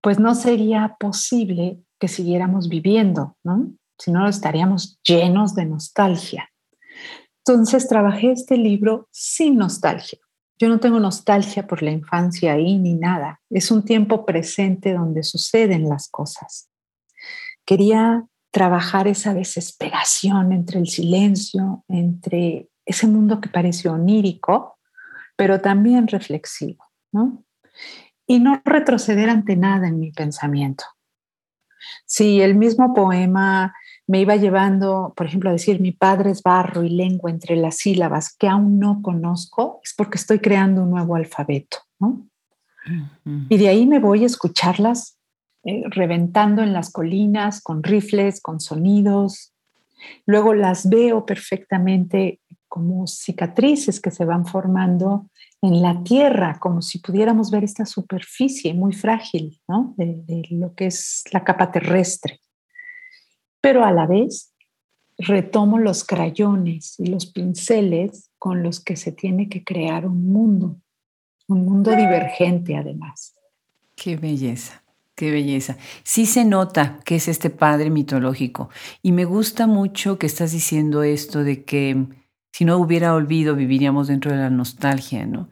[0.00, 3.72] pues no sería posible que siguiéramos viviendo, ¿no?
[3.98, 6.50] Si no, estaríamos llenos de nostalgia.
[7.46, 10.18] Entonces trabajé este libro sin nostalgia.
[10.58, 13.40] Yo no tengo nostalgia por la infancia ahí ni nada.
[13.50, 16.70] Es un tiempo presente donde suceden las cosas.
[17.66, 24.73] Quería trabajar esa desesperación entre el silencio, entre ese mundo que parece onírico,
[25.36, 27.44] pero también reflexivo, ¿no?
[28.26, 30.84] Y no retroceder ante nada en mi pensamiento.
[32.06, 33.74] Si el mismo poema
[34.06, 37.76] me iba llevando, por ejemplo, a decir mi padre es barro y lengua entre las
[37.76, 42.26] sílabas que aún no conozco, es porque estoy creando un nuevo alfabeto, ¿no?
[43.48, 45.18] Y de ahí me voy a escucharlas
[45.64, 49.54] eh, reventando en las colinas con rifles, con sonidos.
[50.26, 52.40] Luego las veo perfectamente
[52.74, 55.30] como cicatrices que se van formando
[55.62, 59.94] en la tierra, como si pudiéramos ver esta superficie muy frágil ¿no?
[59.96, 62.40] de lo que es la capa terrestre
[63.64, 64.52] pero a la vez
[65.16, 70.76] retomo los crayones y los pinceles con los que se tiene que crear un mundo,
[71.48, 73.34] un mundo divergente además.
[73.96, 74.82] Qué belleza.
[75.14, 75.78] Qué belleza.
[76.02, 78.68] Sí se nota que es este padre mitológico.
[79.00, 82.04] Y me gusta mucho que estás diciendo esto de que
[82.54, 85.48] si no hubiera olvido viviríamos dentro de la nostalgia, ¿no?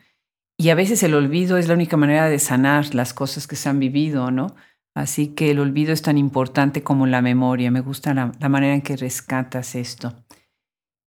[0.56, 3.68] Y a veces el olvido es la única manera de sanar las cosas que se
[3.68, 4.54] han vivido, ¿no?
[4.94, 7.72] Así que el olvido es tan importante como la memoria.
[7.72, 10.14] Me gusta la, manera en que rescatas esto.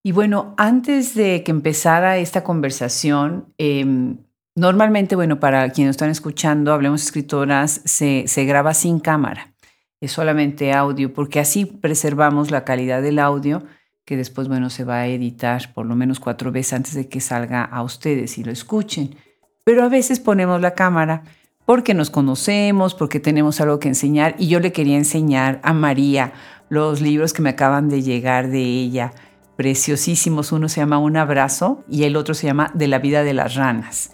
[0.03, 4.17] Y bueno, antes de que empezara esta conversación, em,
[4.53, 9.55] normalmente, bueno, para quienes están escuchando, Hablemos Escritoras, se, se graba sin cámara.
[10.01, 13.63] Es solamente audio, porque así preservamos la calidad del audio
[14.05, 17.19] que después, bueno, se va a editar por lo menos cuatro veces antes de que
[17.19, 19.15] salga a ustedes y lo escuchen.
[19.63, 21.23] Pero a veces ponemos la cámara
[21.65, 24.35] porque nos conocemos, porque tenemos algo que enseñar.
[24.37, 26.33] Y yo le quería enseñar a María
[26.69, 29.11] los libros que me acaban de llegar de ella,
[29.55, 30.51] preciosísimos.
[30.51, 33.55] Uno se llama Un abrazo y el otro se llama De la vida de las
[33.55, 34.11] ranas.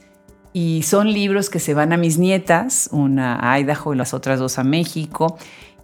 [0.53, 4.39] Y son libros que se van a mis nietas, una a Idaho y las otras
[4.39, 5.37] dos a México.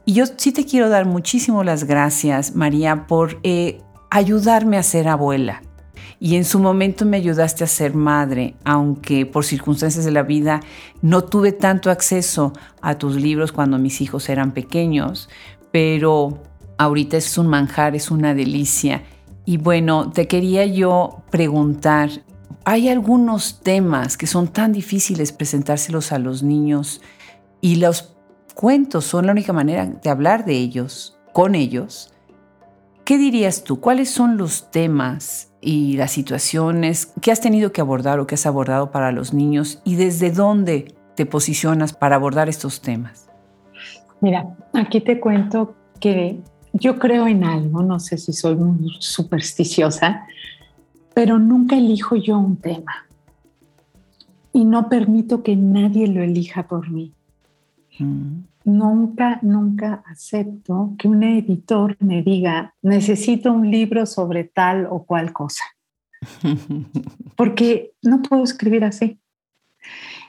[0.06, 5.08] Y yo sí te quiero dar muchísimo las gracias, María, por eh, ayudarme a ser
[5.08, 5.62] abuela
[6.20, 10.62] y en su momento me ayudaste a ser madre, aunque por circunstancias de la vida
[11.02, 15.30] no tuve tanto acceso a tus libros cuando mis hijos eran pequeños,
[15.72, 16.42] pero
[16.78, 19.04] ahorita es un manjar, es una delicia.
[19.46, 22.10] Y bueno, te quería yo preguntar,
[22.66, 27.02] hay algunos temas que son tan difíciles presentárselos a los niños
[27.62, 28.16] y los
[28.56, 32.12] cuentos son la única manera de hablar de ellos, con ellos.
[33.08, 33.80] ¿Qué dirías tú?
[33.80, 38.46] ¿Cuáles son los temas y las situaciones que has tenido que abordar o que has
[38.46, 43.30] abordado para los niños y desde dónde te posicionas para abordar estos temas?
[44.20, 46.42] Mira, aquí te cuento que
[46.74, 50.28] yo creo en algo, no sé si soy muy supersticiosa,
[51.16, 53.08] pero nunca elijo yo un tema
[54.52, 57.14] y no permito que nadie lo elija por mí.
[58.00, 65.06] Mm nunca, nunca acepto que un editor me diga, necesito un libro sobre tal o
[65.06, 65.64] cual cosa.
[67.38, 69.20] Porque no puedo escribir así.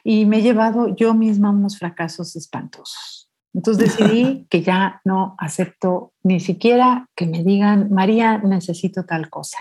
[0.05, 3.29] Y me he llevado yo misma unos fracasos espantosos.
[3.53, 9.59] Entonces decidí que ya no acepto ni siquiera que me digan, María, necesito tal cosa.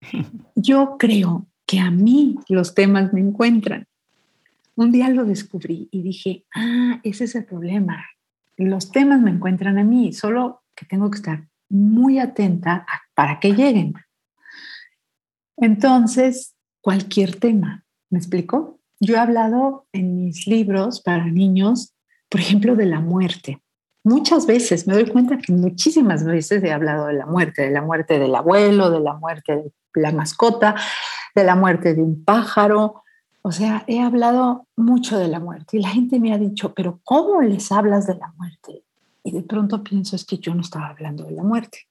[0.54, 3.86] Yo creo que a mí los temas me encuentran
[4.76, 8.04] un día lo descubrí y dije, ah, ese es el problema.
[8.56, 13.54] Los temas me encuentran a mí, solo que tengo que estar muy atenta para que
[13.54, 13.94] lleguen.
[15.56, 17.84] Entonces, cualquier tema.
[18.10, 18.80] ¿Me explico?
[18.98, 21.94] Yo he hablado en mis libros para niños,
[22.28, 23.62] por ejemplo, de la muerte.
[24.02, 27.82] Muchas veces, me doy cuenta que muchísimas veces he hablado de la muerte, de la
[27.82, 30.74] muerte del abuelo, de la muerte de la mascota,
[31.34, 33.02] de la muerte de un pájaro.
[33.42, 37.00] O sea, he hablado mucho de la muerte y la gente me ha dicho, pero
[37.04, 38.82] ¿cómo les hablas de la muerte?
[39.24, 41.86] Y de pronto pienso, es que yo no estaba hablando de la muerte.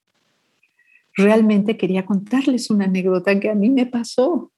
[1.16, 4.52] Realmente quería contarles una anécdota que a mí me pasó,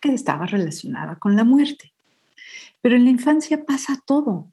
[0.00, 1.92] que estaba relacionada con la muerte.
[2.82, 4.46] Pero en la infancia pasa todo.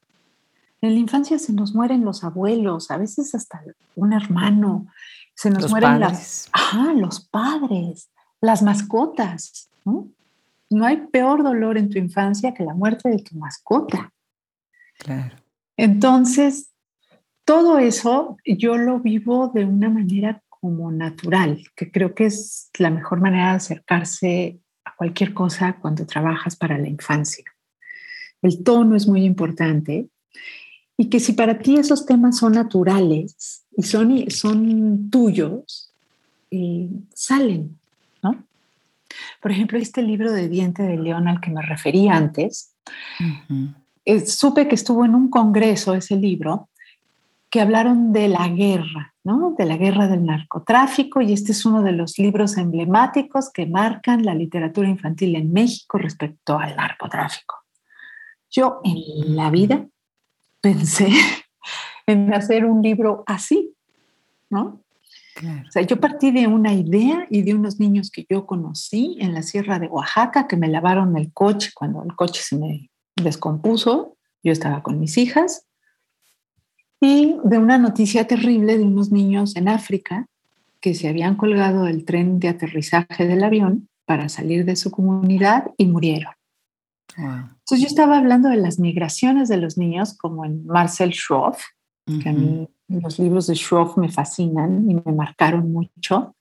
[0.82, 3.62] En la infancia se nos mueren los abuelos, a veces hasta
[3.96, 4.88] un hermano,
[5.34, 6.50] se nos mueren las,
[6.96, 8.10] los padres,
[8.42, 9.70] las mascotas.
[9.86, 10.08] ¿no?
[10.70, 14.12] No hay peor dolor en tu infancia que la muerte de tu mascota.
[15.00, 15.36] Claro.
[15.78, 16.72] Entonces,
[17.46, 22.90] todo eso yo lo vivo de una manera como natural, que creo que es la
[22.90, 27.46] mejor manera de acercarse a cualquier cosa cuando trabajas para la infancia.
[28.42, 30.10] El tono es muy importante
[30.98, 35.94] y que si para ti esos temas son naturales y son, son tuyos,
[36.50, 37.80] eh, salen.
[39.42, 42.76] Por ejemplo, este libro de Diente de León al que me referí antes,
[44.06, 46.70] eh, supe que estuvo en un congreso ese libro
[47.50, 49.56] que hablaron de la guerra, ¿no?
[49.58, 54.26] De la guerra del narcotráfico y este es uno de los libros emblemáticos que marcan
[54.26, 57.56] la literatura infantil en México respecto al narcotráfico.
[58.50, 59.88] Yo en la vida
[60.62, 61.10] pensé
[62.06, 63.74] en hacer un libro así,
[64.50, 64.82] ¿no?
[65.68, 69.34] O sea, yo partí de una idea y de unos niños que yo conocí en
[69.34, 74.18] la sierra de Oaxaca que me lavaron el coche cuando el coche se me descompuso.
[74.44, 75.66] Yo estaba con mis hijas.
[77.00, 80.26] Y de una noticia terrible de unos niños en África
[80.82, 85.72] que se habían colgado del tren de aterrizaje del avión para salir de su comunidad
[85.78, 86.34] y murieron.
[87.16, 91.64] Entonces yo estaba hablando de las migraciones de los niños como en Marcel Schroff,
[92.06, 96.36] que a mí los libros de Schroff me fascinan y me marcaron mucho.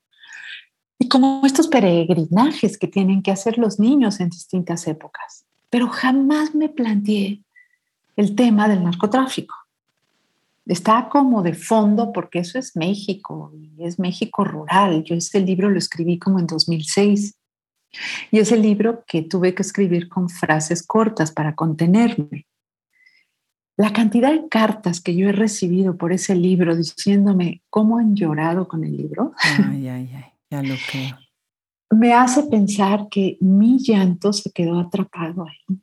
[0.98, 5.44] Y como estos peregrinajes que tienen que hacer los niños en distintas épocas.
[5.68, 7.42] Pero jamás me planteé
[8.16, 9.54] el tema del narcotráfico.
[10.64, 15.04] Está como de fondo porque eso es México y es México rural.
[15.04, 17.36] Yo ese libro lo escribí como en 2006.
[18.30, 22.46] Y es el libro que tuve que escribir con frases cortas para contenerme.
[23.76, 28.66] La cantidad de cartas que yo he recibido por ese libro diciéndome cómo han llorado
[28.68, 29.32] con el libro.
[29.42, 31.18] Ay, ay, ay, ya lo creo.
[31.90, 35.78] Me hace pensar que mi llanto se quedó atrapado ahí.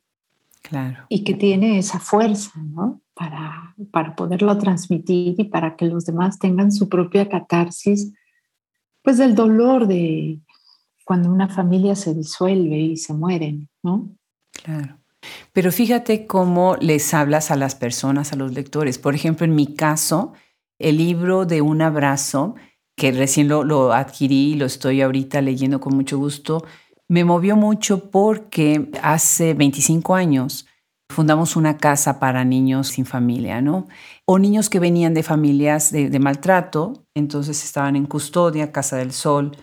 [0.62, 1.04] Claro.
[1.08, 3.00] Y que tiene esa fuerza, ¿no?
[3.14, 8.12] Para, para poderlo transmitir y para que los demás tengan su propia catarsis,
[9.02, 10.40] pues del dolor de
[11.04, 14.08] cuando una familia se disuelve y se mueren, ¿no?
[14.50, 14.98] Claro.
[15.52, 18.98] Pero fíjate cómo les hablas a las personas, a los lectores.
[18.98, 20.32] Por ejemplo, en mi caso,
[20.78, 22.54] el libro de Un abrazo,
[22.96, 26.64] que recién lo, adquirí y lo estoy ahorita leyendo con mucho gusto,
[27.08, 30.66] me movió mucho porque hace 25 años
[31.10, 33.86] fundamos una casa para niños sin familia, ¿no?
[34.24, 39.56] O niños que venían de familias de, maltrato, entonces estaban en custodia, Casa del Sol,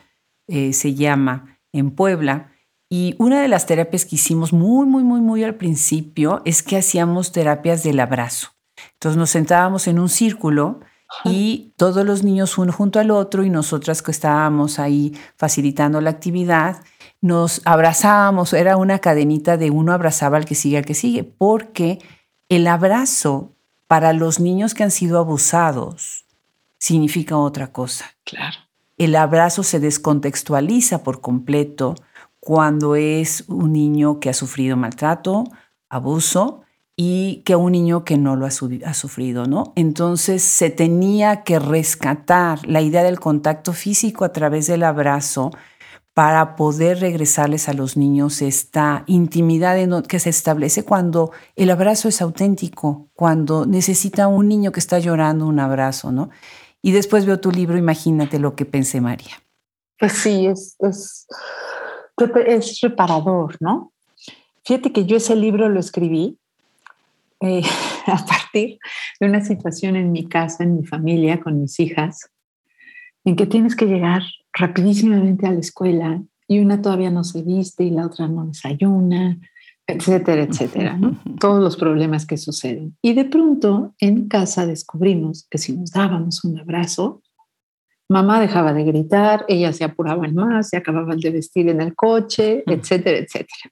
[0.47, 2.50] eh, se llama, en Puebla.
[2.93, 6.75] Y una de las terapias que hicimos muy, muy, muy, muy al principio es que
[6.75, 8.49] hacíamos terapias del abrazo.
[8.95, 10.81] Entonces nos sentábamos en un círculo
[11.23, 16.09] y todos los niños uno junto al otro y nosotras que estábamos ahí facilitando la
[16.09, 16.83] actividad,
[17.21, 21.99] nos abrazábamos, era una cadenita de uno abrazaba al que sigue, al que sigue, porque
[22.49, 23.53] el abrazo
[23.87, 26.25] para los niños que han sido abusados
[26.77, 28.03] significa otra cosa.
[28.25, 28.57] Claro.
[28.97, 31.95] El abrazo se descontextualiza por completo
[32.41, 35.45] cuando es un niño que ha sufrido maltrato,
[35.89, 36.63] abuso
[36.97, 39.71] y que un niño que no lo ha, sufrido, ¿no?
[39.75, 45.51] Entonces se tenía que rescatar la idea del contacto físico a través del abrazo
[46.13, 52.21] para poder regresarles a los niños esta intimidad que se establece cuando el abrazo es
[52.21, 56.31] auténtico, cuando necesita un niño que está llorando un abrazo, ¿no?
[56.81, 59.41] Y después veo tu libro, imagínate lo que pensé, María.
[59.99, 61.27] Pues sí, es, es
[62.25, 63.91] es reparador, ¿no?
[64.63, 66.37] Fíjate que yo ese libro lo escribí
[67.41, 67.63] eh,
[68.07, 68.79] a partir
[69.19, 72.29] de una situación en mi casa, en mi familia, con mis hijas,
[73.25, 77.83] en que tienes que llegar rapidísimamente a la escuela y una todavía no se viste
[77.83, 79.39] y la otra no desayuna,
[79.87, 81.19] etcétera, etcétera, ¿no?
[81.39, 82.97] Todos los problemas que suceden.
[83.01, 87.21] Y de pronto en casa descubrimos que si nos dábamos un abrazo,
[88.11, 92.61] Mamá dejaba de gritar, ellas se apuraban más, se acababan de vestir en el coche,
[92.67, 93.71] etcétera, etcétera.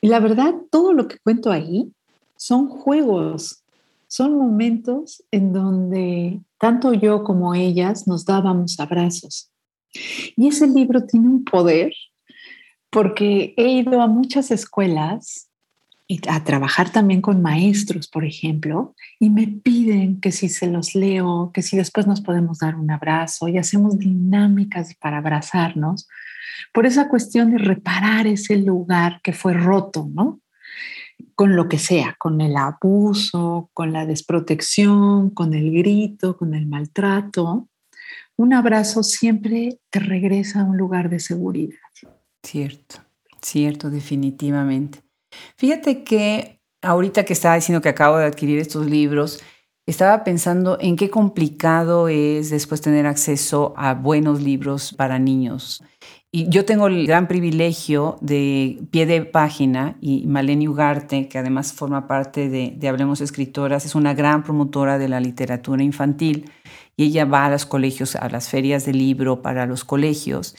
[0.00, 1.92] Y la verdad, todo lo que cuento ahí
[2.36, 3.62] son juegos,
[4.08, 9.50] son momentos en donde tanto yo como ellas nos dábamos abrazos.
[10.34, 11.92] Y ese libro tiene un poder
[12.88, 15.45] porque he ido a muchas escuelas
[16.28, 21.50] a trabajar también con maestros, por ejemplo, y me piden que si se los leo,
[21.52, 26.08] que si después nos podemos dar un abrazo y hacemos dinámicas para abrazarnos,
[26.72, 30.40] por esa cuestión de reparar ese lugar que fue roto, ¿no?
[31.34, 36.66] Con lo que sea, con el abuso, con la desprotección, con el grito, con el
[36.66, 37.68] maltrato,
[38.36, 41.78] un abrazo siempre te regresa a un lugar de seguridad.
[42.42, 42.96] Cierto,
[43.40, 45.05] cierto, definitivamente.
[45.56, 49.42] Fíjate que ahorita que estaba diciendo que acabo de adquirir estos libros,
[49.86, 55.82] estaba pensando en qué complicado es después tener acceso a buenos libros para niños.
[56.32, 61.72] Y yo tengo el gran privilegio de pie de página y Maleni Ugarte, que además
[61.72, 66.50] forma parte de, de Hablemos Escritoras, es una gran promotora de la literatura infantil
[66.96, 70.56] y ella va a los colegios, a las ferias de libro para los colegios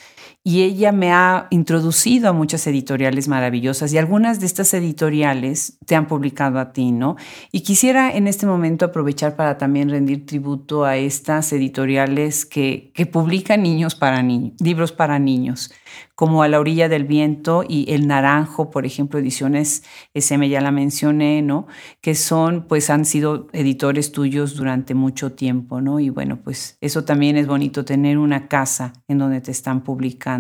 [0.47, 5.93] y ella me ha introducido a muchas editoriales maravillosas y algunas de estas editoriales te
[5.93, 7.17] han publicado a ti, ¿no?
[7.51, 13.05] Y quisiera en este momento aprovechar para también rendir tributo a estas editoriales que, que
[13.05, 15.69] publican niños para niños, libros para niños
[16.17, 19.83] como A la orilla del viento y El Naranjo, por ejemplo, ediciones
[20.15, 21.67] SM, ya la mencioné, ¿no?
[22.01, 25.99] Que son, pues han sido editores tuyos durante mucho tiempo, ¿no?
[25.99, 30.36] Y bueno, pues eso también es bonito, tener una casa en donde te están publicando,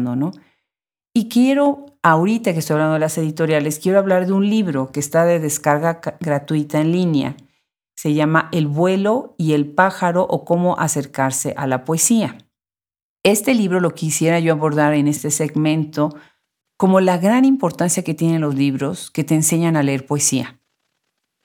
[1.13, 4.99] Y quiero, ahorita que estoy hablando de las editoriales, quiero hablar de un libro que
[4.99, 7.35] está de descarga gratuita en línea.
[7.95, 12.37] Se llama El vuelo y el pájaro o cómo acercarse a la poesía.
[13.23, 16.15] Este libro lo quisiera yo abordar en este segmento
[16.77, 20.59] como la gran importancia que tienen los libros que te enseñan a leer poesía.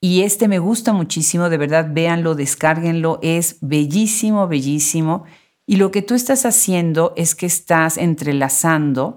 [0.00, 5.24] Y este me gusta muchísimo, de verdad, véanlo, descárguenlo, es bellísimo, bellísimo.
[5.72, 9.14] Y lo que tú estás haciendo es que estás entrelazando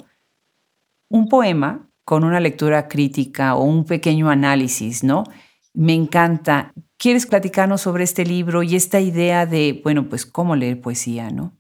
[1.10, 5.26] un poema con una lectura crítica o un pequeño análisis, ¿no?
[5.74, 6.72] Me encanta.
[6.96, 11.52] ¿Quieres platicarnos sobre este libro y esta idea de, bueno, pues cómo leer poesía, ¿no?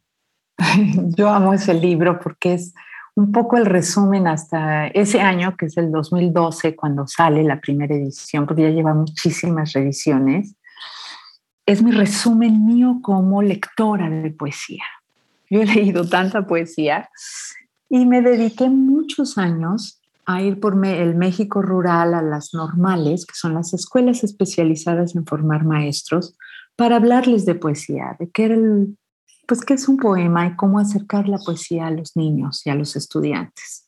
[1.17, 2.73] Yo amo ese libro porque es
[3.15, 7.93] un poco el resumen hasta ese año, que es el 2012, cuando sale la primera
[7.93, 10.55] edición, porque ya lleva muchísimas revisiones.
[11.65, 14.83] Es mi resumen mío como lectora de poesía.
[15.49, 17.09] Yo he leído tanta poesía
[17.89, 23.35] y me dediqué muchos años a ir por el México rural a las normales, que
[23.35, 26.35] son las escuelas especializadas en formar maestros,
[26.75, 28.87] para hablarles de poesía, de qué
[29.47, 32.75] pues qué es un poema y cómo acercar la poesía a los niños y a
[32.75, 33.87] los estudiantes.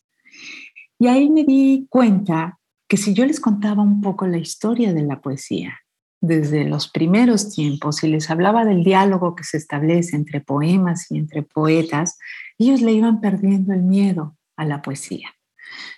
[1.00, 5.02] Y ahí me di cuenta que si yo les contaba un poco la historia de
[5.02, 5.80] la poesía,
[6.22, 11.18] desde los primeros tiempos, y les hablaba del diálogo que se establece entre poemas y
[11.18, 12.18] entre poetas,
[12.58, 15.30] ellos le iban perdiendo el miedo a la poesía.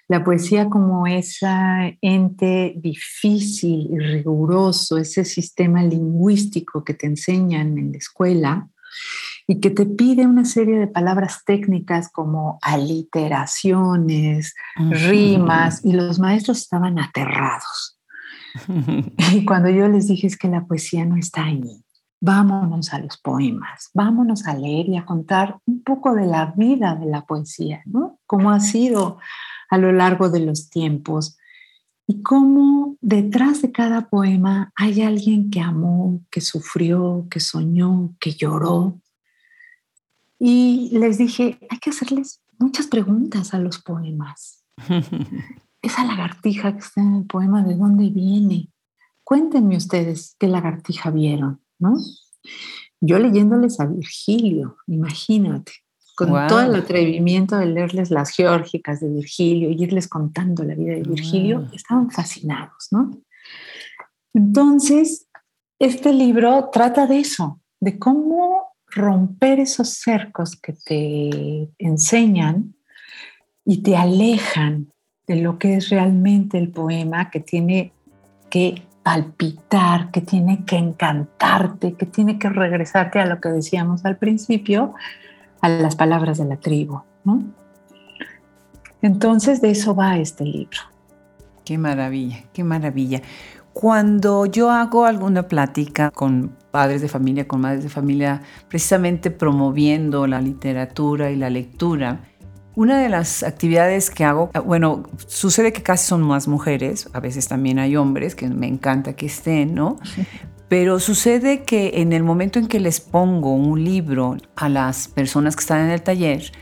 [0.07, 7.91] La poesía como ese ente difícil y riguroso, ese sistema lingüístico que te enseñan en
[7.91, 8.67] la escuela,
[9.47, 16.59] y que te pide una serie de palabras técnicas como aliteraciones, rimas, y los maestros
[16.59, 17.99] estaban aterrados.
[19.34, 21.84] y cuando yo les dije es que la poesía no está ahí,
[22.22, 26.95] vámonos a los poemas, vámonos a leer y a contar un poco de la vida
[26.95, 28.20] de la poesía, ¿no?
[28.26, 29.20] Cómo ha sido
[29.70, 31.38] a lo largo de los tiempos
[32.08, 38.34] y cómo detrás de cada poema hay alguien que amó, que sufrió, que soñó, que
[38.34, 39.00] lloró,
[40.39, 44.64] y les dije, hay que hacerles muchas preguntas a los poemas.
[45.82, 48.70] Esa lagartija que está en el poema, ¿de dónde viene?
[49.24, 51.96] Cuéntenme ustedes qué lagartija vieron, ¿no?
[53.02, 55.72] Yo leyéndoles a Virgilio, imagínate,
[56.16, 60.96] con todo el atrevimiento de leerles las geórgicas de Virgilio y irles contando la vida
[60.96, 63.12] de Virgilio, estaban fascinados, ¿no?
[64.34, 65.30] Entonces,
[65.80, 72.76] este libro trata de eso, de cómo romper esos cercos que te enseñan
[73.64, 74.92] y te alejan
[75.30, 77.94] de lo que es realmente el poema, que tiene
[78.50, 84.18] que palpitar, que tiene que encantarte, que tiene que regresarte a lo que decíamos al
[84.18, 84.96] principio,
[85.62, 87.02] a las palabras de la tribu.
[89.04, 90.80] Entonces de eso va este libro.
[91.64, 93.22] Qué maravilla, qué maravilla.
[93.72, 100.26] Cuando yo hago alguna plática con padres de familia, con madres de familia, precisamente promoviendo
[100.26, 102.22] la literatura y la lectura,
[102.80, 107.20] una de las actividades que hago, ah, bueno, sucede que casi son más mujeres, a
[107.20, 109.98] veces también hay hombres, que me encanta que estén, ¿no?
[110.70, 115.58] Pero sucede que en el momento en que les pongo un libro a las personas
[115.58, 116.54] que están en el taller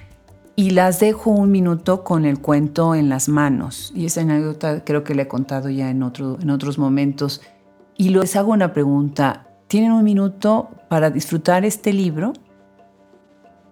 [0.55, 5.03] y las dejo un minuto con el cuento en las manos, y esa anécdota creo
[5.03, 7.43] que le he contado ya en, otro, en otros momentos,
[7.95, 12.33] y les hago una pregunta, ¿tienen un minuto para disfrutar este libro?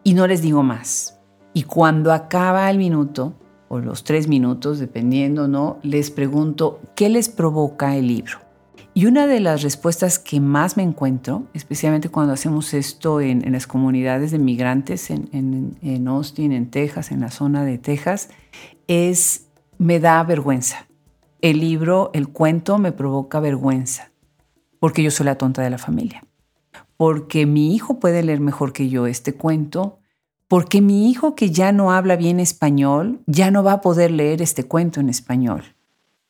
[0.04, 1.14] Y no les digo más.
[1.56, 3.34] Y cuando acaba el minuto,
[3.70, 5.80] o los tres minutos, dependiendo, ¿no?
[5.84, 8.39] Les pregunto, ¿qué les provoca el libro?
[8.93, 13.68] Y una de las respuestas que más me encuentro, especialmente cuando hacemos esto en, las
[13.68, 18.32] comunidades de migrantes en, Austin, en Texas, en la zona de Texas,
[18.88, 19.47] es
[19.78, 20.88] me da vergüenza.
[21.39, 24.12] El libro, el cuento me provoca vergüenza,
[24.82, 26.26] porque yo soy la tonta de la familia.
[26.97, 29.99] Porque mi hijo puede leer mejor que yo este cuento,
[30.48, 34.41] porque mi hijo que ya no habla bien español, ya no va a poder leer
[34.41, 35.64] este cuento en español,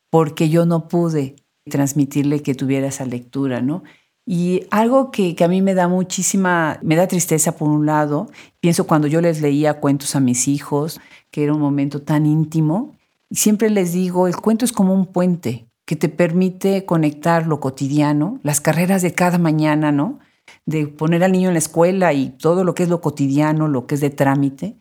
[0.10, 1.36] porque yo no pude
[1.70, 3.84] transmitirle que tuviera esa lectura, ¿no?
[4.26, 8.28] Y algo que, a mí me da muchísima, me da tristeza por un lado,
[8.60, 11.00] pienso cuando yo les leía cuentos a mis hijos,
[11.30, 12.96] que era un momento tan íntimo,
[13.30, 17.60] y siempre les digo, el cuento es como un puente que te permite conectar lo
[17.60, 20.20] cotidiano, las carreras de cada mañana, ¿no?
[20.66, 23.88] De poner al niño en la escuela y todo lo que es lo cotidiano, lo
[23.88, 24.78] que es de trámite,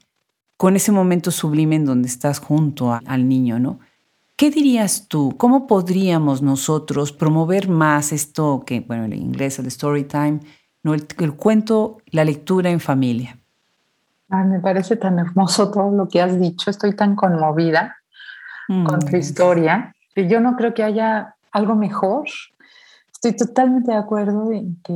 [0.57, 3.81] con ese momento sublime en donde estás junto al niño, ¿no?
[4.37, 5.35] ¿Qué dirías tú?
[5.37, 10.41] ¿Cómo podríamos nosotros promover más esto que, bueno, en inglés, el story time,
[10.83, 10.95] ¿no?
[10.95, 11.07] el,
[11.37, 13.39] cuento, la lectura en familia?
[14.29, 16.69] me parece tan hermoso todo lo que has dicho.
[16.69, 17.97] Estoy tan conmovida
[18.67, 19.21] con tu mm.
[19.21, 22.25] historia yo no creo que haya algo mejor.
[23.25, 24.93] Estoy totalmente de acuerdo en que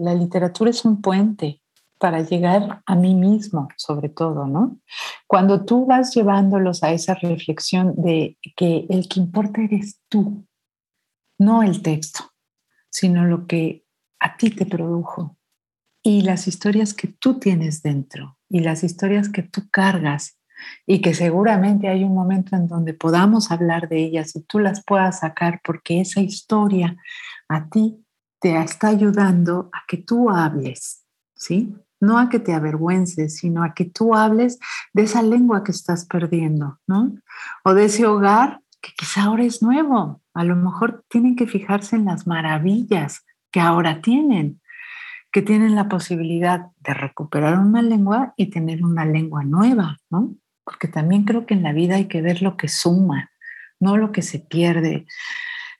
[0.00, 1.62] la literatura es un puente
[2.00, 4.80] para llegar a mí mismo, sobre todo, ¿no?
[5.28, 10.44] Cuando tú vas llevándolos a esa reflexión de que el que importa eres tú,
[11.38, 12.24] no el texto,
[12.90, 13.84] sino lo que
[14.18, 15.36] a ti te produjo
[16.02, 20.36] y las historias que tú tienes dentro y las historias que tú cargas
[20.84, 24.82] y que seguramente hay un momento en donde podamos hablar de ellas y tú las
[24.84, 26.96] puedas sacar porque esa historia
[27.48, 28.04] a ti
[28.40, 31.74] te está ayudando a que tú hables, ¿sí?
[32.00, 34.58] no a que te avergüences, sino a que tú hables
[34.92, 37.12] de esa lengua que estás perdiendo, ¿no?
[37.64, 40.22] O de ese hogar que quizá ahora es nuevo.
[40.34, 44.60] A lo mejor tienen que fijarse en las maravillas que ahora tienen,
[45.32, 50.34] que tienen la posibilidad de recuperar una lengua y tener una lengua nueva, ¿no?
[50.64, 53.30] Porque también creo que en la vida hay que ver lo que suma,
[53.80, 55.06] no lo que se pierde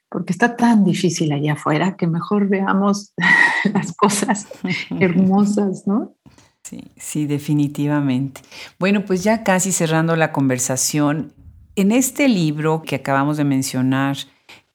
[0.09, 3.13] porque está tan difícil allá afuera que mejor veamos
[3.73, 4.47] las cosas
[4.99, 6.15] hermosas, ¿no?
[6.63, 8.41] Sí, sí, definitivamente.
[8.79, 11.33] Bueno, pues ya casi cerrando la conversación,
[11.75, 14.17] en este libro que acabamos de mencionar,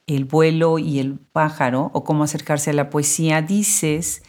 [0.07, 4.23] El vuelo y el pájaro, o cómo acercarse a la poesía, dices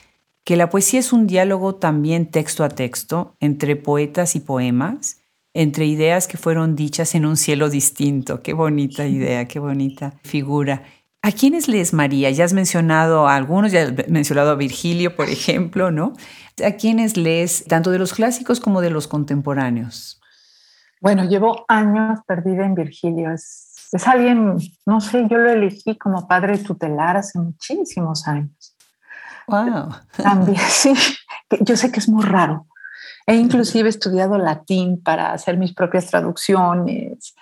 [0.46, 5.22] que la poesía es un diálogo también texto a texto entre poetas y poemas,
[5.56, 8.44] entre ideas que fueron dichas en un cielo distinto.
[8.44, 10.84] Qué bonita idea, qué bonita figura.
[11.22, 12.30] ¿A quiénes lees, María?
[12.30, 16.12] Ya has mencionado a algunos, ya has mencionado a Virgilio, por ejemplo, ¿no?
[16.64, 20.22] ¿A quiénes lees tanto de los clásicos como de los contemporáneos?
[21.00, 23.32] Bueno, llevo años perdida en Virgilio.
[23.32, 28.76] Es, es alguien, no sé, yo lo elegí como padre tutelar hace muchísimos años.
[29.48, 29.96] Wow.
[30.22, 30.94] También, sí.
[31.62, 32.68] Yo sé que es muy raro.
[33.28, 37.34] He inclusive estudiado latín para hacer mis propias traducciones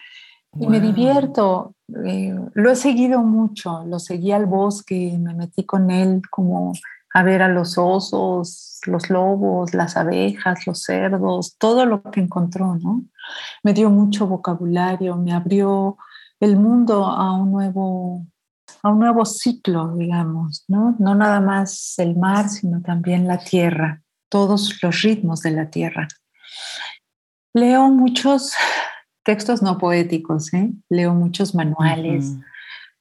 [0.60, 1.76] y me divierto.
[2.06, 6.74] Eh, lo he seguido mucho, lo seguí al bosque, me metí con él como
[7.14, 12.76] a ver a los osos, los lobos, las abejas, los cerdos, todo lo que encontró,
[12.76, 13.04] ¿no?
[13.62, 15.98] Me dio mucho vocabulario, me abrió
[16.40, 18.26] el mundo a un nuevo,
[18.82, 20.96] a un nuevo ciclo, digamos, ¿no?
[20.98, 24.03] No nada más el mar, sino también la tierra,
[24.34, 26.08] todos los ritmos de la tierra.
[27.54, 28.54] Leo muchos
[29.24, 30.72] textos no poéticos, ¿eh?
[30.90, 32.34] leo muchos manuales,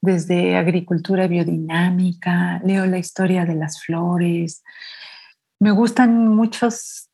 [0.02, 4.62] desde agricultura biodinámica, leo la historia de las flores,
[5.58, 7.08] me gustan muchos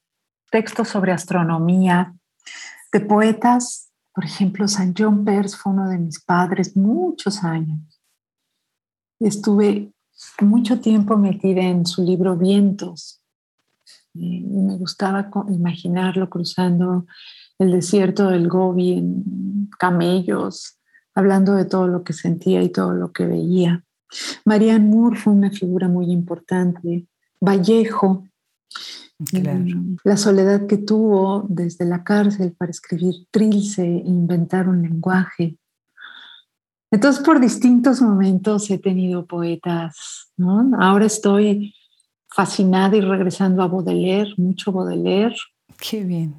[0.51, 2.13] textos sobre astronomía,
[2.91, 8.03] de poetas, por ejemplo, San John Peirce fue uno de mis padres muchos años.
[9.21, 9.93] Estuve
[10.41, 13.18] mucho tiempo metida en su libro Vientos.
[14.15, 17.07] Me gustaba imaginarlo cruzando
[17.59, 20.79] el desierto del Gobi en camellos,
[21.15, 23.85] hablando de todo lo que sentía y todo lo que veía.
[24.45, 27.07] Marianne Moore fue una figura muy importante.
[27.41, 28.25] Vallejo,
[29.31, 29.59] Claro.
[29.59, 35.59] Mm, La soledad que tuvo desde la cárcel para escribir Trilce e inventar un lenguaje.
[36.91, 40.71] Entonces, por distintos momentos he tenido poetas, ¿no?
[40.79, 41.75] Ahora estoy
[42.29, 45.37] fascinada y regresando a Baudelaire, mucho Baudelaire,
[45.81, 46.35] Qué bien.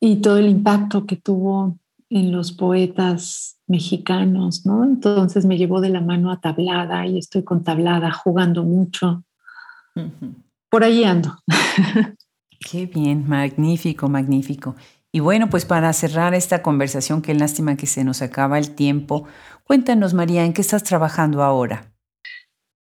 [0.00, 4.84] y todo el impacto que tuvo en los poetas mexicanos, ¿no?
[4.84, 9.24] Entonces me llevó de la mano a Tablada y estoy con Tablada jugando mucho.
[10.70, 11.38] Por ahí ando.
[12.70, 14.76] Qué bien, magnífico, magnífico.
[15.12, 19.24] Y bueno, pues para cerrar esta conversación, qué lástima que se nos acaba el tiempo.
[19.64, 21.92] Cuéntanos, María, ¿en qué estás trabajando ahora?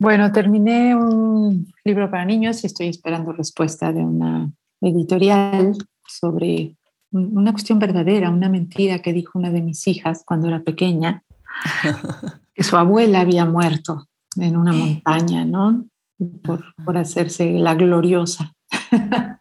[0.01, 5.77] Bueno, terminé un libro para niños y estoy esperando respuesta de una editorial
[6.07, 6.75] sobre
[7.11, 11.23] un- una cuestión verdadera, una mentira que dijo una de mis hijas cuando era pequeña,
[12.55, 15.85] que su abuela había muerto en una montaña, ¿no?
[16.43, 18.55] Por, por hacerse la gloriosa.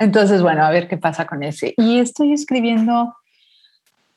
[0.00, 1.74] Entonces, bueno, a ver qué pasa con ese.
[1.76, 3.14] Y estoy escribiendo,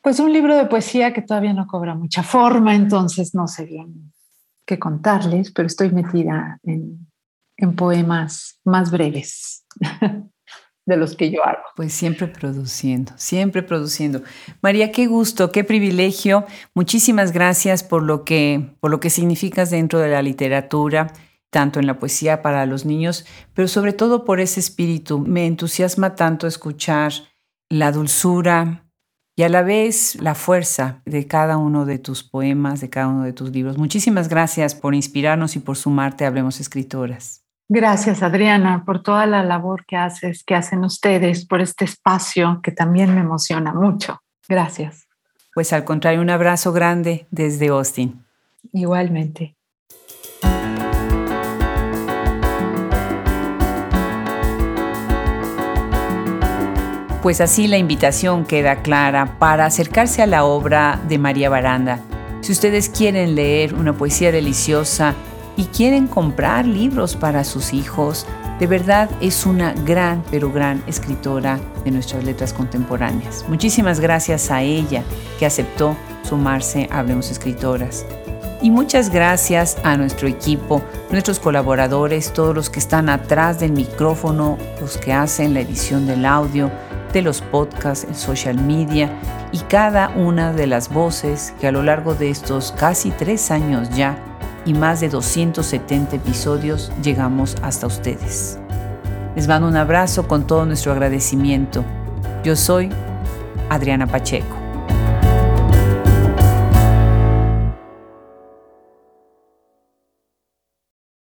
[0.02, 4.12] pues, un libro de poesía que todavía no cobra mucha forma, entonces no sé bien
[4.66, 7.08] qué contarles, pero estoy metida en,
[7.58, 9.66] en poemas más breves
[10.86, 11.64] de los que yo hago.
[11.76, 14.22] Pues siempre produciendo, siempre produciendo.
[14.62, 16.46] María, qué gusto, qué privilegio.
[16.74, 21.14] Muchísimas gracias por lo que, por lo que significas dentro de la literatura,
[21.50, 25.20] tanto en la poesía para los niños, pero sobre todo por ese espíritu.
[25.20, 27.14] Me entusiasma tanto escuchar
[27.70, 28.91] la dulzura
[29.36, 33.24] y a la vez la fuerza de cada uno de tus poemas, de cada uno
[33.24, 33.78] de tus libros.
[33.78, 37.44] Muchísimas gracias por inspirarnos y por sumarte a Hablemos Escritoras.
[37.70, 42.74] Gracias, Adriana, por toda la labor que haces, que hacen ustedes, por este espacio que
[42.74, 44.22] también me emociona mucho.
[44.50, 45.08] Gracias.
[45.54, 48.26] Pues al contrario, un abrazo grande desde Austin.
[48.74, 49.56] Igualmente.
[57.22, 62.00] Pues así la invitación queda clara para acercarse a la obra de María Baranda.
[62.42, 65.14] Si ustedes quieren leer una poesía deliciosa
[65.56, 68.26] y quieren comprar libros para sus hijos,
[68.60, 73.46] de verdad es una gran, pero gran escritora de nuestras letras contemporáneas.
[73.48, 75.04] Muchísimas gracias a ella
[75.38, 78.04] que aceptó sumarse a Hablemos Escritoras.
[78.64, 84.58] Y muchas gracias a nuestro equipo, nuestros colaboradores, todos los que están atrás del micrófono,
[84.80, 86.72] los que hacen la edición del audio,
[87.14, 89.10] de los podcasts, el social media
[89.52, 93.90] y cada una de las voces que a lo largo de estos casi tres años
[93.90, 94.18] ya
[94.66, 98.60] y más de 270 episodios llegamos hasta ustedes.
[99.36, 101.84] Les mando un abrazo con todo nuestro agradecimiento.
[102.44, 102.90] Yo soy
[103.70, 104.61] Adriana Pacheco.